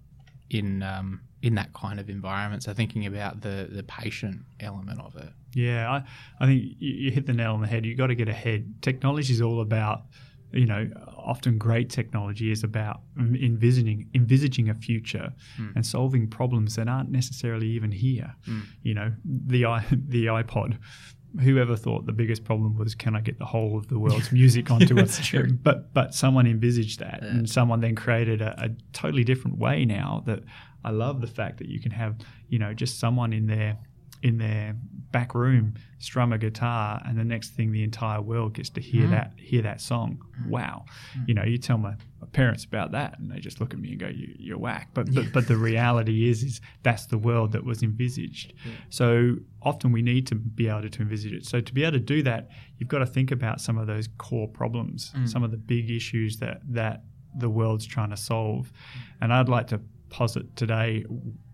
in 0.49 0.83
um, 0.83 1.21
in 1.41 1.55
that 1.55 1.73
kind 1.73 1.99
of 1.99 2.09
environment. 2.09 2.63
So 2.63 2.73
thinking 2.73 3.05
about 3.05 3.41
the 3.41 3.67
the 3.71 3.83
patient 3.83 4.41
element 4.59 4.99
of 5.01 5.15
it. 5.15 5.29
Yeah, 5.53 5.91
I, 5.91 6.03
I 6.39 6.45
think 6.45 6.63
you, 6.79 7.11
hit 7.11 7.25
the 7.25 7.33
nail 7.33 7.53
on 7.53 7.61
the 7.61 7.67
head. 7.67 7.85
You've 7.85 7.97
got 7.97 8.07
to 8.07 8.15
get 8.15 8.29
ahead. 8.29 8.81
Technology 8.81 9.33
is 9.33 9.41
all 9.41 9.61
about, 9.61 10.03
you 10.53 10.65
know, 10.65 10.89
often 11.17 11.57
great 11.57 11.89
technology 11.89 12.51
is 12.51 12.63
about 12.63 13.01
envisioning 13.17 14.09
envisaging 14.13 14.69
a 14.69 14.73
future 14.75 15.33
Mm. 15.59 15.75
and 15.75 15.85
solving 15.85 16.27
problems 16.27 16.75
that 16.75 16.87
aren't 16.87 17.09
necessarily 17.11 17.67
even 17.67 17.91
here. 17.91 18.35
Mm. 18.47 18.61
You 18.83 18.93
know, 18.93 19.11
the 19.25 19.65
i 19.65 19.85
the 19.91 20.25
iPod. 20.27 20.77
Whoever 21.39 21.77
thought 21.77 22.05
the 22.05 22.11
biggest 22.11 22.43
problem 22.43 22.75
was 22.77 22.93
can 22.93 23.15
I 23.15 23.21
get 23.21 23.39
the 23.39 23.45
whole 23.45 23.77
of 23.77 23.87
the 23.87 23.97
world's 23.97 24.31
music 24.41 24.69
onto 24.69 24.93
it? 24.93 24.97
That's 24.97 25.25
true. 25.25 25.53
But 25.63 25.93
but 25.93 26.13
someone 26.13 26.45
envisaged 26.45 26.99
that, 26.99 27.19
Yeah. 27.23 27.29
and 27.29 27.49
someone 27.49 27.79
then 27.79 27.95
created 27.95 28.41
a, 28.41 28.51
a 28.65 28.69
totally 28.91 29.23
different 29.23 29.57
way 29.57 29.85
now. 29.85 30.23
That 30.25 30.43
I 30.83 30.91
love 30.91 31.21
the 31.21 31.27
fact 31.27 31.59
that 31.59 31.69
you 31.69 31.79
can 31.79 31.91
have 31.91 32.15
you 32.49 32.59
know 32.59 32.73
just 32.73 32.99
someone 32.99 33.31
in 33.31 33.45
their 33.47 33.77
in 34.21 34.37
their 34.39 34.75
back 35.11 35.35
room 35.35 35.73
strum 35.99 36.33
a 36.33 36.37
guitar, 36.37 36.99
and 37.05 37.17
the 37.17 37.23
next 37.23 37.49
thing 37.49 37.71
the 37.71 37.83
entire 37.83 38.21
world 38.21 38.53
gets 38.53 38.69
to 38.71 38.81
hear 38.81 39.05
Mm. 39.07 39.11
that 39.11 39.33
hear 39.37 39.61
that 39.61 39.79
song. 39.81 40.19
Wow, 40.47 40.85
Mm. 41.15 41.27
you 41.27 41.33
know, 41.35 41.43
you 41.43 41.57
tell 41.59 41.77
my, 41.77 41.91
my 42.21 42.27
parents 42.31 42.63
about 42.65 42.91
that, 42.93 43.19
and 43.19 43.29
they 43.31 43.39
just 43.39 43.59
look 43.59 43.73
at 43.73 43.79
me 43.79 43.89
and 43.91 43.99
go, 43.99 44.07
you, 44.07 44.33
"You're 44.39 44.57
whack." 44.57 44.89
But 44.93 45.13
but, 45.13 45.31
but 45.33 45.47
the 45.47 45.57
reality 45.57 46.27
is 46.29 46.41
is 46.43 46.61
that's 46.81 47.05
the 47.07 47.17
world 47.17 47.51
that 47.51 47.63
was 47.63 47.83
envisaged. 47.83 48.53
Yeah. 48.65 48.71
So 48.89 49.35
often 49.61 49.91
we 49.91 50.01
need 50.01 50.25
to 50.27 50.35
be 50.35 50.67
able 50.67 50.89
to 50.89 51.01
envisage 51.01 51.33
it. 51.33 51.45
So 51.45 51.61
to 51.61 51.73
be 51.73 51.83
able 51.83 51.93
to 51.99 52.05
do 52.15 52.23
that, 52.23 52.49
you've 52.77 52.89
got 52.89 52.99
to 52.99 53.05
think 53.05 53.29
about 53.31 53.61
some 53.61 53.77
of 53.77 53.85
those 53.87 54.07
core 54.17 54.47
problems, 54.47 55.11
Mm. 55.15 55.27
some 55.29 55.43
of 55.43 55.51
the 55.51 55.57
big 55.57 55.91
issues 55.91 56.37
that 56.37 56.61
that 56.67 57.03
the 57.37 57.49
world's 57.49 57.85
trying 57.85 58.09
to 58.09 58.17
solve. 58.17 58.71
And 59.21 59.31
I'd 59.31 59.47
like 59.49 59.67
to 59.67 59.79
posit 60.09 60.55
today 60.57 61.05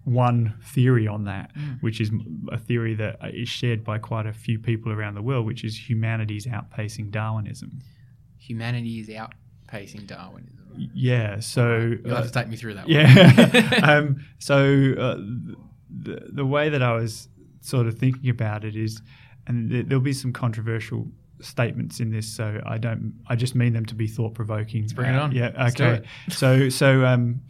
one 0.07 0.53
theory 0.63 1.05
on 1.07 1.25
that, 1.25 1.53
Mm. 1.55 1.81
which 1.81 1.99
is 1.99 2.09
a 2.51 2.57
theory 2.57 2.95
that 2.95 3.17
is 3.33 3.49
shared 3.49 3.83
by 3.83 3.97
quite 3.97 4.25
a 4.25 4.31
few 4.33 4.57
people 4.57 4.91
around 4.91 5.15
the 5.15 5.21
world, 5.21 5.45
which 5.45 5.63
is 5.65 5.89
humanity's 5.89 6.45
outpacing 6.47 7.11
Darwinism. 7.11 7.79
Humanity 8.37 8.99
is 9.01 9.09
outpacing 9.09 10.07
Darwinism. 10.07 10.53
Yeah. 10.93 11.39
So 11.41 11.97
You'll 12.05 12.13
uh, 12.13 12.17
have 12.17 12.27
to 12.27 12.31
take 12.31 12.47
me 12.47 12.55
through 12.55 12.75
that. 12.75 12.85
one. 12.85 12.93
yeah. 12.95 13.79
um, 13.83 14.25
so 14.39 14.93
uh, 14.97 15.17
the, 15.89 16.27
the 16.31 16.45
way 16.45 16.69
that 16.69 16.81
I 16.81 16.93
was 16.93 17.27
sort 17.61 17.87
of 17.87 17.97
thinking 17.97 18.29
about 18.29 18.63
it 18.63 18.75
is, 18.77 19.01
and 19.47 19.69
th- 19.69 19.87
there'll 19.87 20.03
be 20.03 20.13
some 20.13 20.31
controversial 20.31 21.11
statements 21.41 21.99
in 21.99 22.11
this, 22.11 22.27
so 22.33 22.61
I 22.65 22.77
don't. 22.77 23.13
I 23.27 23.35
just 23.35 23.55
mean 23.55 23.73
them 23.73 23.85
to 23.87 23.95
be 23.95 24.07
thought 24.07 24.33
provoking. 24.35 24.87
Bring 24.95 25.13
it 25.13 25.19
on. 25.19 25.31
Yeah. 25.33 25.67
Okay. 25.69 26.03
so 26.29 26.69
so 26.69 27.05
um, 27.05 27.41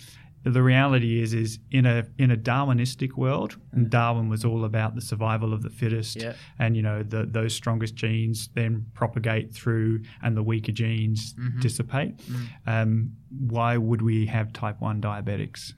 the 0.49 0.63
reality 0.63 1.21
is 1.21 1.33
is 1.33 1.59
in 1.71 1.85
a 1.85 2.05
in 2.17 2.31
a 2.31 2.37
Darwinistic 2.37 3.13
world, 3.17 3.57
and 3.71 3.89
Darwin 3.89 4.29
was 4.29 4.43
all 4.45 4.65
about 4.65 4.95
the 4.95 5.01
survival 5.01 5.53
of 5.53 5.61
the 5.63 5.69
fittest, 5.69 6.21
Yeah. 6.21 6.33
and 6.59 6.75
you 6.75 6.81
know 6.81 7.03
the, 7.03 7.25
those 7.25 7.53
strongest 7.53 7.95
genes 7.95 8.49
then 8.53 8.85
propagate 8.93 9.53
through, 9.53 10.01
and 10.21 10.35
the 10.37 10.43
weaker 10.43 10.71
genes 10.71 11.33
Mhm. 11.35 11.61
dissipate. 11.61 12.17
Mm. 12.17 12.47
Um, 12.65 13.11
why 13.29 13.77
would 13.77 14.01
we 14.01 14.25
have 14.27 14.53
type 14.53 14.81
one 14.81 15.01
diabetics 15.01 15.73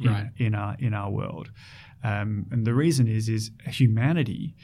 in, 0.00 0.06
Right. 0.10 0.30
in 0.36 0.54
our 0.54 0.76
in 0.78 0.94
our 0.94 1.10
world? 1.10 1.50
Um, 2.04 2.46
and 2.50 2.64
the 2.66 2.74
reason 2.74 3.06
is 3.08 3.28
is 3.28 3.50
humanity 3.66 4.54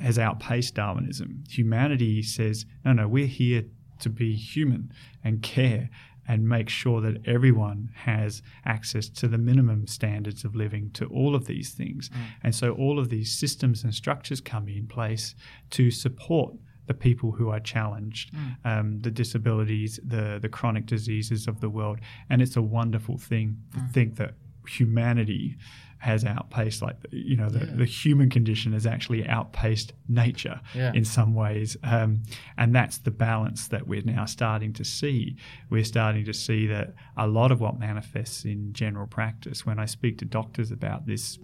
has 0.00 0.18
outpaced 0.18 0.74
Darwinism. 0.74 1.42
Humanity 1.48 2.22
says, 2.22 2.66
no, 2.84 2.92
no, 2.92 3.08
we're 3.08 3.26
here 3.26 3.64
to 3.98 4.10
be 4.10 4.34
human 4.34 4.92
and 5.24 5.40
care 5.42 5.88
and 6.28 6.48
make 6.48 6.68
sure 6.68 7.00
that 7.00 7.26
everyone 7.26 7.90
has 7.94 8.42
access 8.64 9.08
to 9.08 9.28
the 9.28 9.38
minimum 9.38 9.86
standards 9.86 10.44
of 10.44 10.54
living 10.54 10.90
to 10.92 11.06
all 11.06 11.34
of 11.34 11.46
these 11.46 11.70
things. 11.72 12.08
Mm. 12.08 12.16
And 12.42 12.54
so 12.54 12.72
all 12.72 12.98
of 12.98 13.08
these 13.08 13.30
systems 13.32 13.84
and 13.84 13.94
structures 13.94 14.40
come 14.40 14.68
in 14.68 14.86
place 14.86 15.34
to 15.70 15.90
support 15.90 16.54
the 16.86 16.94
people 16.94 17.32
who 17.32 17.48
are 17.50 17.58
challenged, 17.60 18.32
Mm. 18.32 18.56
um, 18.64 19.00
the 19.00 19.10
disabilities, 19.10 19.98
the 20.04 20.38
the 20.40 20.48
chronic 20.48 20.86
diseases 20.86 21.48
of 21.48 21.60
the 21.60 21.68
world, 21.70 21.98
and 22.30 22.40
it's 22.42 22.56
a 22.56 22.62
wonderful 22.62 23.18
thing 23.18 23.56
to 23.72 23.78
Mm. 23.80 23.90
think 23.92 24.16
that 24.16 24.34
humanity 24.68 25.56
has 26.10 26.24
outpaced, 26.24 26.80
like 26.82 26.96
you 27.10 27.36
know, 27.36 27.48
the, 27.56 27.58
Yeah. 27.66 27.74
the 27.82 27.84
human 28.02 28.28
condition 28.30 28.72
has 28.72 28.86
actually 28.86 29.22
outpaced 29.36 29.92
nature 30.08 30.60
Yeah. 30.74 30.92
in 30.94 31.04
some 31.04 31.34
ways, 31.34 31.76
um, 31.82 32.22
and 32.56 32.74
that's 32.74 32.98
the 32.98 33.10
balance 33.10 33.68
that 33.68 33.86
we're 33.90 34.02
now 34.16 34.24
starting 34.26 34.72
to 34.74 34.84
see. 34.84 35.36
We're 35.70 35.84
starting 35.96 36.24
to 36.24 36.32
see 36.32 36.66
that 36.68 36.94
a 37.16 37.26
lot 37.26 37.50
of 37.52 37.58
what 37.60 37.78
manifests 37.78 38.44
in 38.44 38.72
general 38.72 39.06
practice. 39.06 39.66
When 39.66 39.78
I 39.78 39.86
speak 39.86 40.18
to 40.18 40.24
doctors 40.24 40.70
about 40.70 41.06
this 41.06 41.38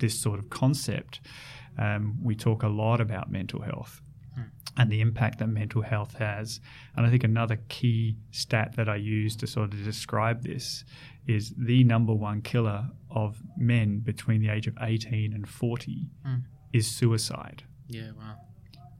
this 0.00 0.18
sort 0.18 0.38
of 0.40 0.46
concept, 0.50 1.20
um, 1.78 2.04
we 2.28 2.34
talk 2.34 2.62
a 2.62 2.68
lot 2.68 3.00
about 3.00 3.30
mental 3.30 3.60
health 3.62 4.00
and 4.76 4.90
the 4.90 5.00
impact 5.00 5.38
that 5.38 5.48
mental 5.48 5.82
health 5.82 6.14
has. 6.14 6.60
And 6.96 7.04
I 7.06 7.10
think 7.10 7.22
another 7.24 7.58
key 7.68 8.16
stat 8.30 8.68
that 8.76 8.88
I 8.88 8.96
use 8.96 9.36
to 9.36 9.46
sort 9.46 9.74
of 9.74 9.84
describe 9.84 10.42
this 10.42 10.84
is 11.26 11.52
the 11.58 11.84
number 11.84 12.14
one 12.14 12.40
killer 12.40 12.88
of 13.10 13.42
men 13.56 13.98
between 14.00 14.40
the 14.40 14.48
age 14.48 14.66
of 14.66 14.76
18 14.80 15.32
and 15.32 15.48
40 15.48 16.08
Mm. 16.26 16.42
is 16.72 16.86
suicide. 16.86 17.64
Yeah. 17.88 18.12
Wow. 18.18 18.36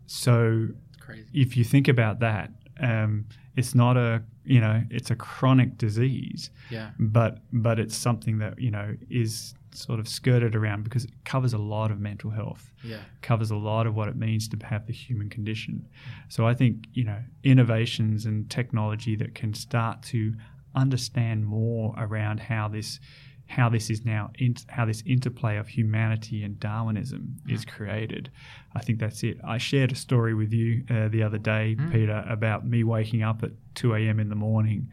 So 0.06 0.68
crazy. 1.00 1.28
if 1.32 1.56
you 1.56 1.64
think 1.64 1.88
about 1.88 2.18
that, 2.20 2.52
um, 2.80 3.26
it's 3.56 3.74
not 3.74 3.96
a 3.96 4.22
you 4.44 4.60
know 4.60 4.82
it's 4.90 5.10
a 5.10 5.16
chronic 5.16 5.76
disease, 5.78 6.50
Yeah. 6.70 6.90
but 6.98 7.42
but 7.52 7.78
it's 7.78 7.96
something 7.96 8.38
that 8.38 8.58
you 8.60 8.70
know 8.70 8.96
is 9.08 9.54
sort 9.72 10.00
of 10.00 10.08
skirted 10.08 10.56
around 10.56 10.82
because 10.82 11.04
it 11.04 11.12
covers 11.24 11.52
a 11.52 11.58
lot 11.58 11.92
of 11.92 12.00
mental 12.00 12.30
health 12.30 12.72
Yeah. 12.82 13.02
covers 13.22 13.52
a 13.52 13.56
lot 13.56 13.86
of 13.86 13.94
what 13.94 14.08
it 14.08 14.16
means 14.16 14.48
to 14.48 14.56
have 14.66 14.86
the 14.86 14.92
human 14.92 15.28
condition. 15.28 15.86
So 16.28 16.44
I 16.44 16.54
think, 16.54 16.88
you 16.92 17.04
know, 17.04 17.22
innovations 17.44 18.26
and 18.26 18.50
technology 18.50 19.14
that 19.14 19.32
can 19.36 19.54
start 19.54 20.02
to 20.04 20.34
understand 20.74 21.46
more 21.46 21.94
around 21.98 22.40
how 22.40 22.66
this 22.66 22.98
how 23.50 23.68
this 23.68 23.90
is 23.90 24.04
now 24.04 24.30
in, 24.38 24.54
how 24.68 24.84
this 24.84 25.02
interplay 25.04 25.56
of 25.56 25.66
humanity 25.66 26.44
and 26.44 26.58
Darwinism 26.60 27.36
is 27.48 27.64
created. 27.64 28.30
I 28.76 28.80
think 28.80 29.00
that's 29.00 29.24
it. 29.24 29.38
I 29.44 29.58
shared 29.58 29.90
a 29.90 29.96
story 29.96 30.34
with 30.34 30.52
you 30.52 30.84
uh, 30.88 31.08
the 31.08 31.24
other 31.24 31.38
day, 31.38 31.76
Peter, 31.90 32.24
about 32.28 32.64
me 32.64 32.84
waking 32.84 33.24
up 33.24 33.42
at 33.42 33.50
2 33.74 33.94
a.m. 33.96 34.20
in 34.20 34.28
the 34.28 34.36
morning. 34.36 34.88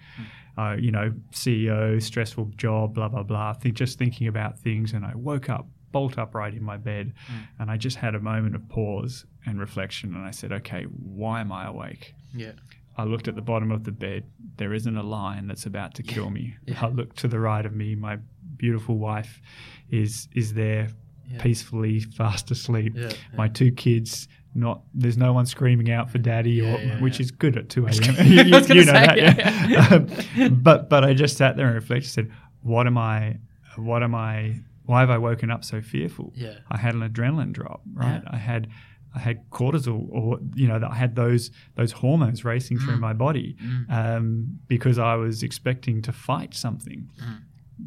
Uh, 0.57 0.75
you 0.79 0.91
know, 0.91 1.13
CEO, 1.31 2.01
stressful 2.01 2.45
job, 2.57 2.95
blah 2.95 3.07
blah 3.07 3.21
blah. 3.21 3.53
Think 3.53 3.75
just 3.75 3.99
thinking 3.99 4.27
about 4.27 4.57
things, 4.57 4.93
and 4.93 5.05
I 5.05 5.13
woke 5.15 5.49
up 5.49 5.67
bolt 5.91 6.17
upright 6.17 6.55
in 6.55 6.63
my 6.63 6.77
bed, 6.77 7.13
and 7.59 7.69
I 7.69 7.77
just 7.77 7.97
had 7.97 8.15
a 8.15 8.19
moment 8.19 8.55
of 8.55 8.67
pause 8.69 9.25
and 9.45 9.59
reflection, 9.59 10.15
and 10.15 10.25
I 10.25 10.31
said, 10.31 10.51
okay, 10.51 10.83
why 10.83 11.41
am 11.41 11.51
I 11.51 11.67
awake? 11.67 12.15
Yeah. 12.35 12.53
I 12.97 13.03
looked 13.03 13.27
at 13.27 13.35
the 13.35 13.41
bottom 13.43 13.71
of 13.71 13.83
the 13.83 13.91
bed. 13.91 14.23
There 14.57 14.73
isn't 14.73 14.97
a 14.97 15.03
lion 15.03 15.47
that's 15.47 15.67
about 15.67 15.93
to 15.95 16.03
kill 16.03 16.31
me. 16.31 16.55
I 16.81 16.87
looked 16.87 17.17
to 17.17 17.27
the 17.27 17.39
right 17.39 17.63
of 17.63 17.73
me. 17.75 17.93
My 17.93 18.17
beautiful 18.57 18.97
wife 18.97 19.41
is 19.89 20.27
is 20.35 20.53
there, 20.53 20.87
Yeah. 21.29 21.41
peacefully 21.41 21.99
fast 21.99 22.51
asleep. 22.51 22.93
Yeah, 22.95 23.11
My 23.35 23.47
two 23.47 23.71
kids. 23.71 24.27
Not 24.55 24.81
there's 24.95 25.17
no 25.17 25.33
one 25.33 25.45
screaming 25.45 25.91
out 25.91 26.09
for 26.09 26.17
daddy, 26.17 26.61
or 26.61 26.79
yeah, 26.79 26.99
which 26.99 27.19
yeah. 27.19 27.25
is 27.25 27.31
good 27.31 27.57
at 27.57 27.69
two 27.69 27.85
a.m. 27.85 28.15
I 28.19 28.23
you, 28.23 28.43
you 28.43 28.49
know 28.49 28.61
say, 28.61 28.83
that, 28.85 29.17
yeah, 29.17 29.67
yeah. 29.67 30.45
Um, 30.45 30.59
but 30.63 30.89
but 30.89 31.03
I 31.03 31.13
just 31.13 31.37
sat 31.37 31.57
there 31.57 31.67
and 31.67 31.75
reflected. 31.75 32.09
Said, 32.09 32.31
what 32.63 32.87
am 32.87 32.97
I? 32.97 33.37
What 33.75 34.01
am 34.01 34.15
I? 34.15 34.61
Why 34.85 35.01
have 35.01 35.11
I 35.11 35.19
woken 35.19 35.51
up 35.51 35.63
so 35.63 35.79
fearful? 35.81 36.31
Yeah. 36.35 36.55
I 36.71 36.77
had 36.77 36.95
an 36.95 37.01
adrenaline 37.07 37.51
drop, 37.53 37.81
right? 37.93 38.21
Yeah. 38.23 38.29
I 38.33 38.37
had 38.37 38.67
I 39.13 39.19
had 39.19 39.47
cortisol, 39.51 40.07
or 40.09 40.39
you 40.55 40.67
know, 40.67 40.79
I 40.89 40.95
had 40.95 41.15
those 41.15 41.51
those 41.75 41.91
hormones 41.91 42.43
racing 42.43 42.77
Mm. 42.79 42.83
through 42.85 42.97
my 42.97 43.13
body 43.13 43.57
um, 43.89 44.59
because 44.67 44.97
I 44.97 45.15
was 45.15 45.43
expecting 45.43 46.01
to 46.03 46.11
fight 46.11 46.53
something 46.55 47.09
Mm. 47.21 47.41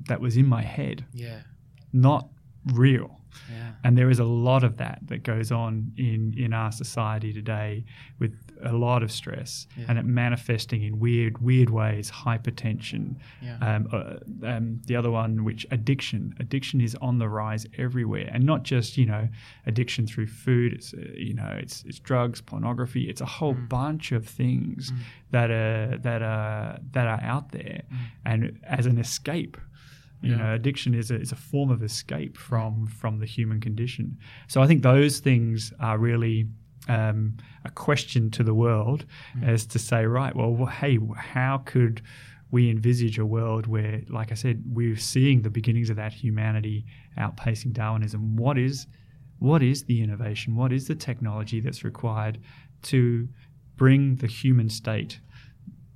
That 0.09 0.21
was 0.21 0.37
in 0.37 0.47
my 0.47 0.63
head, 0.63 1.05
Yeah. 1.13 1.41
not 1.93 2.29
real. 2.75 3.17
Yeah. 3.49 3.73
And 3.85 3.97
there 3.97 4.11
is 4.11 4.19
a 4.19 4.25
lot 4.25 4.65
of 4.65 4.77
that 4.79 4.99
that 5.07 5.23
goes 5.23 5.53
on 5.53 5.93
in, 5.97 6.35
in 6.37 6.53
our 6.53 6.73
society 6.73 7.33
today 7.33 7.85
with 8.19 8.35
a 8.63 8.73
lot 8.73 9.05
of 9.05 9.13
stress 9.13 9.69
Yeah. 9.79 9.85
and 9.89 9.99
it 10.01 10.05
manifesting 10.05 10.83
in 10.83 10.99
weird, 10.99 11.39
weird 11.39 11.71
ways, 11.71 12.11
hypertension. 12.11 13.17
Yeah. 13.41 13.57
Um, 13.59 13.89
uh, 13.93 14.17
um, 14.47 14.83
the 14.87 14.97
other 14.97 15.13
one, 15.13 15.45
which 15.45 15.65
addiction. 15.71 16.35
Addiction 16.41 16.81
is 16.81 16.97
on 17.01 17.19
the 17.19 17.29
rise 17.29 17.67
everywhere. 17.79 18.29
And 18.33 18.45
not 18.45 18.65
just, 18.65 18.99
you 18.99 19.07
know, 19.07 19.29
addiction 19.65 20.07
through 20.09 20.27
food. 20.27 20.73
It's, 20.73 20.93
uh, 20.93 20.99
you 21.17 21.35
know, 21.35 21.57
it's, 21.57 21.85
it's 21.85 22.01
drugs, 22.01 22.41
pornography. 22.41 23.09
It's 23.09 23.21
a 23.21 23.27
whole 23.27 23.55
Mm. 23.55 23.69
bunch 23.69 24.11
of 24.13 24.27
things 24.27 24.93
that 25.31 25.51
are, 25.53 25.99
that 25.99 26.21
are, 26.23 26.79
that 26.93 27.07
are 27.07 27.21
out 27.23 27.53
there. 27.53 27.83
And 28.25 28.59
as 28.65 28.87
an 28.87 28.99
escape, 28.99 29.57
you 30.23 30.31
Yeah. 30.33 30.37
know, 30.39 30.55
addiction 30.55 30.95
is 30.95 31.11
a, 31.11 31.19
is 31.21 31.33
a 31.33 31.37
form 31.37 31.71
of 31.71 31.83
escape 31.83 32.37
from 32.37 32.87
from 32.87 33.19
the 33.19 33.27
human 33.27 33.61
condition. 33.61 34.19
So 34.49 34.61
I 34.63 34.67
think 34.67 34.83
those 34.83 35.19
things 35.21 35.73
are 35.81 35.99
really 35.99 36.47
um, 36.89 37.37
a 37.65 37.71
question 37.71 38.31
to 38.31 38.43
the 38.43 38.55
world 38.55 39.05
as 39.43 39.67
to 39.67 39.79
say, 39.79 40.07
right, 40.07 40.35
well, 40.35 40.67
hey, 40.67 40.99
how 41.17 41.59
could 41.59 42.01
we 42.51 42.69
envisage 42.71 43.19
a 43.19 43.25
world 43.27 43.67
where, 43.67 44.03
like 44.09 44.33
I 44.33 44.35
said, 44.35 44.63
we're 44.67 44.97
seeing 44.97 45.43
the 45.43 45.51
beginnings 45.51 45.89
of 45.91 45.97
that 45.97 46.13
humanity 46.13 46.85
outpacing 47.19 47.73
Darwinism? 47.73 48.37
What 48.37 48.59
is 48.59 48.87
what 49.39 49.63
is 49.63 49.85
the 49.85 50.03
innovation? 50.03 50.55
What 50.57 50.73
is 50.73 50.87
the 50.89 50.95
technology 50.95 51.61
that's 51.61 51.83
required 51.85 52.39
to 52.83 53.29
bring 53.77 54.17
the 54.17 54.27
human 54.27 54.69
state 54.69 55.21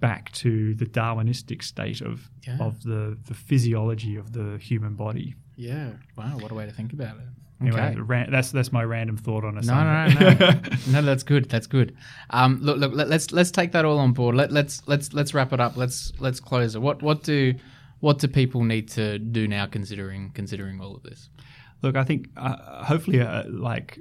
back 0.01 0.31
to 0.33 0.75
the 0.75 0.87
Darwinistic 0.87 1.63
state 1.63 2.01
of 2.01 2.29
Yeah. 2.47 2.59
of 2.61 2.83
the, 2.83 3.17
the 3.27 3.35
physiology 3.35 4.17
of 4.17 4.33
the 4.33 4.59
human 4.59 4.95
body. 4.95 5.35
Yeah. 5.57 5.91
Wow. 6.17 6.39
What 6.39 6.51
a 6.51 6.55
way 6.55 6.67
to 6.67 6.73
think 6.73 6.93
about 6.93 7.17
it. 7.17 7.25
Anyway, 7.61 7.81
Okay. 7.81 8.01
ran, 8.01 8.31
that's 8.31 8.51
that's 8.51 8.73
my 8.73 8.83
random 8.83 9.17
thought 9.17 9.45
on 9.45 9.53
a 9.57 9.61
No, 9.61 9.63
Sunday. 9.63 10.15
no, 10.35 10.51
no, 10.51 10.61
no. 10.91 11.03
That's 11.03 11.23
good. 11.23 11.49
That's 11.49 11.69
good. 11.69 11.97
Um, 12.31 12.59
look, 12.61 12.79
look. 12.79 12.93
Let, 12.93 13.09
let's 13.09 13.33
let's 13.33 13.51
take 13.53 13.73
that 13.73 13.85
all 13.85 13.99
on 13.99 14.13
board. 14.13 14.35
Let, 14.35 14.51
let's 14.51 14.83
let's 14.89 15.13
let's 15.15 15.33
wrap 15.33 15.53
it 15.53 15.61
up. 15.61 15.77
Let's 15.77 16.13
let's 16.19 16.41
close 16.41 16.75
it. 16.75 16.83
What 16.83 17.01
what 17.03 17.23
do 17.23 17.55
what 18.01 18.19
do 18.19 18.27
people 18.29 18.65
need 18.65 18.89
to 18.91 19.19
do 19.21 19.47
now, 19.47 19.67
considering 19.67 20.31
considering 20.35 20.81
all 20.81 20.97
of 20.97 21.05
this? 21.05 21.31
Look, 21.83 21.97
I 21.97 22.03
think 22.05 22.29
uh, 22.37 22.85
hopefully, 22.85 23.21
uh, 23.21 23.45
like 23.49 23.99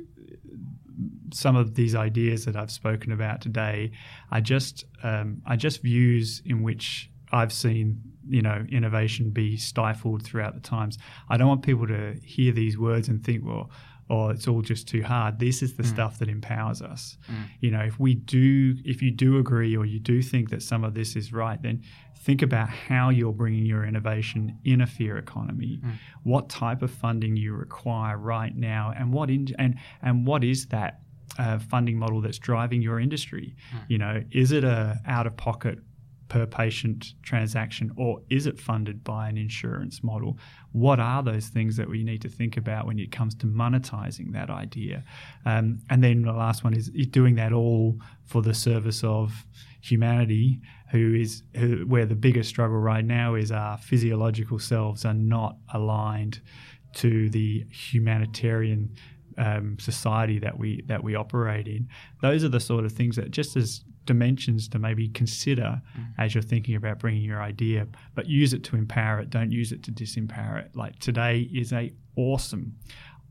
some 1.33 1.55
of 1.55 1.75
these 1.75 1.95
ideas 1.95 2.45
that 2.45 2.55
I've 2.55 2.71
spoken 2.71 3.11
about 3.11 3.41
today, 3.41 3.91
are 4.31 4.41
just 4.41 4.85
um, 5.03 5.41
are 5.45 5.57
just 5.57 5.81
views 5.81 6.41
in 6.45 6.63
which 6.63 7.09
I've 7.31 7.53
seen 7.53 8.01
you 8.27 8.41
know 8.41 8.65
innovation 8.69 9.31
be 9.31 9.57
stifled 9.57 10.23
throughout 10.23 10.53
the 10.53 10.61
times. 10.61 10.97
I 11.29 11.37
don't 11.37 11.47
want 11.47 11.63
people 11.63 11.87
to 11.87 12.13
hear 12.23 12.51
these 12.51 12.77
words 12.77 13.07
and 13.07 13.23
think, 13.23 13.45
well. 13.45 13.69
Oh, 14.09 14.27
it's 14.27 14.49
all 14.49 14.61
just 14.61 14.85
too 14.85 15.01
hard. 15.01 15.39
This 15.39 15.63
is 15.63 15.75
the 15.75 15.83
mm. 15.83 15.87
stuff 15.87 16.19
that 16.19 16.27
empowers 16.27 16.81
us. 16.81 17.17
Mm. 17.31 17.35
You 17.61 17.71
know, 17.71 17.79
if 17.79 17.97
we 18.01 18.15
do, 18.15 18.75
if 18.83 19.01
you 19.01 19.11
do 19.11 19.37
agree 19.39 19.77
or 19.77 19.85
you 19.85 19.97
do 19.97 20.21
think 20.21 20.49
that 20.49 20.61
some 20.61 20.83
of 20.83 20.93
this 20.93 21.15
is 21.15 21.31
right, 21.31 21.59
then 21.61 21.81
think 22.23 22.41
about 22.41 22.69
how 22.69 23.09
you're 23.09 23.33
bringing 23.33 23.65
your 23.65 23.85
innovation 23.85 24.57
in 24.63 24.81
a 24.81 24.87
fear 24.87 25.17
economy, 25.17 25.79
mm. 25.83 25.93
what 26.23 26.49
type 26.49 26.81
of 26.81 26.89
funding 26.89 27.35
you 27.35 27.53
require 27.53 28.17
right 28.17 28.55
now, 28.55 28.93
and 28.95 29.13
what 29.13 29.29
in, 29.29 29.47
and 29.59 29.75
and 30.01 30.25
what 30.25 30.43
is 30.43 30.67
that 30.67 31.01
uh, 31.37 31.59
funding 31.59 31.97
model 31.97 32.21
that's 32.21 32.39
driving 32.39 32.81
your 32.81 32.99
industry? 32.99 33.55
You 33.87 33.97
know, 33.97 34.23
is 34.31 34.51
it 34.51 34.63
a 34.63 34.99
out 35.05 35.27
of 35.27 35.35
pocket 35.37 35.79
per 36.29 36.45
patient 36.47 37.13
transaction 37.21 37.91
or 37.95 38.19
is 38.29 38.47
it 38.47 38.59
funded 38.59 39.03
by 39.03 39.29
an 39.29 39.37
insurance 39.37 40.03
model? 40.03 40.37
What 40.71 40.99
are 40.99 41.21
those 41.21 41.47
things 41.47 41.77
that 41.77 41.87
we 41.87 42.03
need 42.03 42.21
to 42.23 42.29
think 42.29 42.57
about 42.57 42.87
when 42.87 42.97
it 42.97 43.11
comes 43.11 43.35
to 43.35 43.45
monetizing 43.45 44.33
that 44.33 44.49
idea? 44.49 45.03
Um, 45.45 45.79
and 45.91 46.03
then 46.03 46.23
the 46.23 46.33
last 46.33 46.63
one 46.63 46.73
is 46.73 46.89
is 46.89 47.07
doing 47.07 47.35
that 47.35 47.53
all 47.53 47.99
for 48.25 48.41
the 48.41 48.53
service 48.53 49.03
of 49.03 49.45
humanity, 49.81 50.59
who 50.91 51.13
is 51.13 51.43
who, 51.55 51.85
where 51.87 52.05
the 52.05 52.15
biggest 52.15 52.49
struggle 52.49 52.77
right 52.77 53.05
now 53.05 53.35
is 53.35 53.51
our 53.51 53.77
physiological 53.77 54.57
selves 54.57 55.05
are 55.05 55.13
not 55.13 55.57
aligned 55.73 56.41
to 56.93 57.29
the 57.29 57.65
humanitarian 57.69 58.95
um, 59.37 59.77
society 59.79 60.39
that 60.39 60.57
we 60.57 60.81
that 60.87 61.03
we 61.03 61.15
operate 61.15 61.67
in. 61.67 61.87
Those 62.21 62.43
are 62.43 62.49
the 62.49 62.59
sort 62.59 62.85
of 62.85 62.91
things 62.91 63.15
that 63.15 63.31
just 63.31 63.55
as 63.55 63.83
dimensions 64.05 64.67
to 64.69 64.79
maybe 64.79 65.07
consider 65.09 65.81
mm. 65.97 66.05
as 66.17 66.33
you're 66.33 66.41
thinking 66.41 66.75
about 66.75 66.99
bringing 66.99 67.23
your 67.23 67.41
idea, 67.41 67.87
but 68.15 68.27
use 68.27 68.53
it 68.53 68.63
to 68.65 68.75
empower 68.75 69.19
it. 69.19 69.29
Don't 69.29 69.51
use 69.51 69.71
it 69.71 69.83
to 69.83 69.91
disempower 69.91 70.59
it. 70.59 70.75
Like 70.75 70.99
today 70.99 71.49
is 71.53 71.71
a 71.73 71.91
awesome, 72.15 72.77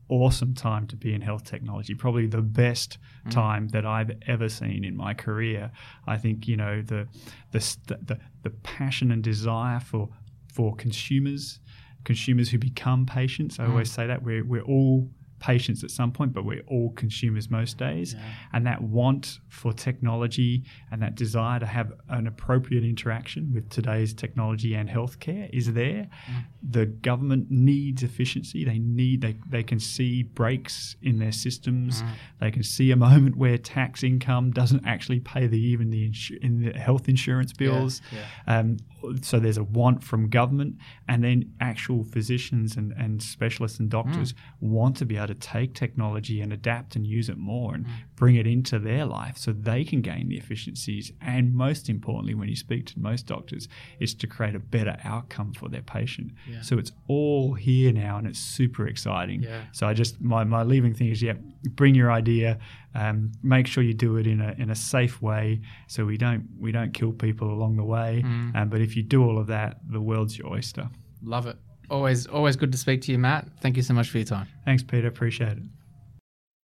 awesome 0.09 0.53
time 0.53 0.87
to 0.87 0.95
be 0.95 1.13
in 1.13 1.21
health 1.21 1.43
technology. 1.43 1.93
Probably 1.93 2.27
the 2.27 2.41
best 2.41 2.97
mm. 3.25 3.31
time 3.31 3.67
that 3.69 3.85
I've 3.85 4.11
ever 4.27 4.49
seen 4.49 4.83
in 4.83 4.95
my 4.95 5.13
career. 5.13 5.71
I 6.07 6.17
think 6.17 6.47
you 6.47 6.57
know 6.57 6.81
the 6.81 7.07
the 7.51 7.59
the, 7.87 8.19
the 8.43 8.49
passion 8.49 9.11
and 9.11 9.23
desire 9.23 9.79
for 9.79 10.09
for 10.51 10.75
consumers, 10.75 11.59
consumers 12.03 12.49
who 12.49 12.57
become 12.57 13.05
patients. 13.05 13.59
I 13.59 13.65
mm. 13.65 13.69
always 13.69 13.91
say 13.91 14.07
that 14.07 14.23
we're 14.23 14.43
we're 14.43 14.63
all 14.63 15.09
patients 15.43 15.83
at 15.83 15.91
some 15.91 16.09
point, 16.09 16.31
but 16.31 16.45
we're 16.45 16.63
all 16.67 16.91
consumers 16.91 17.49
most 17.49 17.77
days. 17.77 18.15
And 18.53 18.65
that 18.65 18.81
want 18.81 19.39
for 19.49 19.73
technology 19.73 20.63
and 20.89 21.01
that 21.01 21.15
desire 21.15 21.59
to 21.59 21.65
have 21.65 21.91
an 22.07 22.27
appropriate 22.27 22.85
interaction 22.85 23.51
with 23.53 23.69
today's 23.69 24.13
technology 24.13 24.73
and 24.73 24.89
healthcare 24.89 25.49
is 25.51 25.73
there. 25.73 26.07
Mm. 26.31 26.45
The 26.71 26.85
government 26.85 27.47
needs 27.51 28.03
efficiency. 28.03 28.63
They 28.63 28.79
need 28.79 29.19
they, 29.21 29.35
they 29.49 29.63
can 29.63 29.79
see 29.79 30.23
breaks 30.23 30.95
in 31.01 31.19
their 31.19 31.33
systems. 31.33 32.01
Mm. 32.01 32.07
They 32.39 32.51
can 32.51 32.63
see 32.63 32.91
a 32.91 32.95
moment 32.95 33.35
where 33.35 33.57
tax 33.57 34.01
income 34.01 34.51
doesn't 34.51 34.85
actually 34.85 35.19
pay 35.19 35.47
the 35.47 35.59
even 35.59 35.89
the 35.89 36.09
insu- 36.09 36.41
in 36.41 36.61
the 36.61 36.79
health 36.79 37.09
insurance 37.09 37.51
bills. 37.51 38.01
yeah. 38.13 38.59
Um, 38.59 38.77
so 39.21 39.39
there's 39.39 39.57
a 39.57 39.63
want 39.63 40.01
from 40.03 40.29
government, 40.29 40.77
and 41.09 41.23
then 41.23 41.53
actual 41.59 42.05
physicians 42.05 42.77
and, 42.77 42.93
and 42.93 43.21
specialists 43.21 43.79
and 43.79 43.89
doctors 43.89 44.31
mm. 44.31 44.37
want 44.61 44.95
to 44.97 45.05
be 45.05 45.17
able 45.17 45.27
to 45.27 45.32
take 45.33 45.73
technology 45.73 46.41
and 46.41 46.51
adapt 46.53 46.95
and 46.95 47.05
use 47.05 47.29
it 47.29 47.37
more 47.37 47.73
and 47.75 47.85
bring 48.15 48.35
it 48.35 48.47
into 48.47 48.79
their 48.79 49.05
life 49.05 49.37
so 49.37 49.51
they 49.51 49.83
can 49.83 50.01
gain 50.01 50.29
the 50.29 50.37
efficiencies. 50.37 51.11
And 51.21 51.53
most 51.53 51.89
importantly, 51.89 52.35
when 52.35 52.49
you 52.49 52.55
speak 52.55 52.85
to 52.87 52.99
most 52.99 53.25
doctors, 53.27 53.67
is 53.99 54.13
to 54.15 54.27
create 54.27 54.55
a 54.55 54.59
better 54.59 54.97
outcome 55.03 55.53
for 55.53 55.69
their 55.69 55.81
patient. 55.81 56.31
Yeah. 56.49 56.61
So 56.61 56.77
it's 56.77 56.91
all 57.07 57.53
here 57.53 57.91
now, 57.91 58.17
and 58.17 58.27
it's 58.27 58.39
super 58.39 58.87
exciting. 58.87 59.43
Yeah. 59.43 59.63
So 59.71 59.87
I 59.87 59.93
just 59.93 60.21
my, 60.21 60.43
my 60.43 60.63
leaving 60.63 60.93
thing 60.93 61.09
is 61.09 61.21
yeah, 61.21 61.33
bring 61.69 61.95
your 61.95 62.11
idea, 62.11 62.59
um, 62.95 63.31
make 63.41 63.67
sure 63.67 63.83
you 63.83 63.93
do 63.93 64.17
it 64.17 64.27
in 64.27 64.41
a 64.41 64.53
in 64.57 64.69
a 64.69 64.75
safe 64.75 65.21
way, 65.21 65.61
so 65.87 66.05
we 66.05 66.17
don't 66.17 66.47
we 66.59 66.71
don't 66.71 66.93
kill 66.93 67.11
people 67.11 67.51
along 67.51 67.77
the 67.77 67.83
way. 67.83 68.23
Um, 68.55 68.69
but 68.69 68.81
if 68.81 68.95
you 68.95 69.03
do 69.03 69.23
all 69.23 69.37
of 69.37 69.47
that, 69.47 69.79
the 69.89 70.01
world's 70.01 70.37
your 70.37 70.49
oyster. 70.49 70.89
Love 71.23 71.47
it. 71.47 71.57
Always 71.93 72.25
always 72.25 72.55
good 72.55 72.71
to 72.71 72.77
speak 72.77 73.03
to 73.03 73.11
you, 73.11 73.19
Matt. 73.19 73.47
Thank 73.61 73.77
you 73.77 73.83
so 73.83 73.93
much 73.93 74.09
for 74.09 74.17
your 74.17 74.25
time. 74.25 74.47
Thanks, 74.65 74.81
Peter. 74.81 75.07
Appreciate 75.07 75.57
it. 75.59 75.63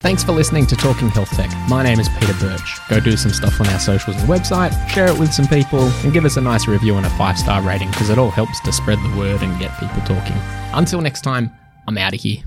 Thanks 0.02 0.24
for 0.24 0.32
listening 0.32 0.66
to 0.66 0.76
Talking 0.76 1.10
Health 1.10 1.30
Tech. 1.30 1.52
My 1.70 1.84
name 1.84 2.00
is 2.00 2.10
Peter 2.20 2.34
Birch. 2.40 2.80
Go 2.90 3.00
do 3.00 3.16
some 3.16 3.32
stuff 3.32 3.62
on 3.62 3.68
our 3.68 3.80
socials 3.80 4.16
and 4.16 4.28
website, 4.28 4.72
share 4.90 5.06
it 5.06 5.20
with 5.20 5.32
some 5.32 5.46
people, 5.46 5.82
and 5.82 6.12
give 6.14 6.26
us 6.26 6.38
a 6.38 6.42
nice 6.42 6.68
review 6.68 6.96
and 6.96 7.06
a 7.06 7.10
five 7.12 7.38
star 7.38 7.62
rating 7.62 7.92
because 7.92 8.10
it 8.10 8.18
all 8.18 8.32
helps 8.32 8.60
to 8.62 8.72
spread 8.72 8.98
the 8.98 9.18
word 9.20 9.44
and 9.44 9.60
get 9.60 9.78
people 9.80 10.02
talking. 10.02 10.36
Until 10.74 11.00
next 11.00 11.22
time, 11.22 11.52
I'm 11.88 12.00
out 12.00 12.16
of 12.16 12.22
here. 12.22 12.42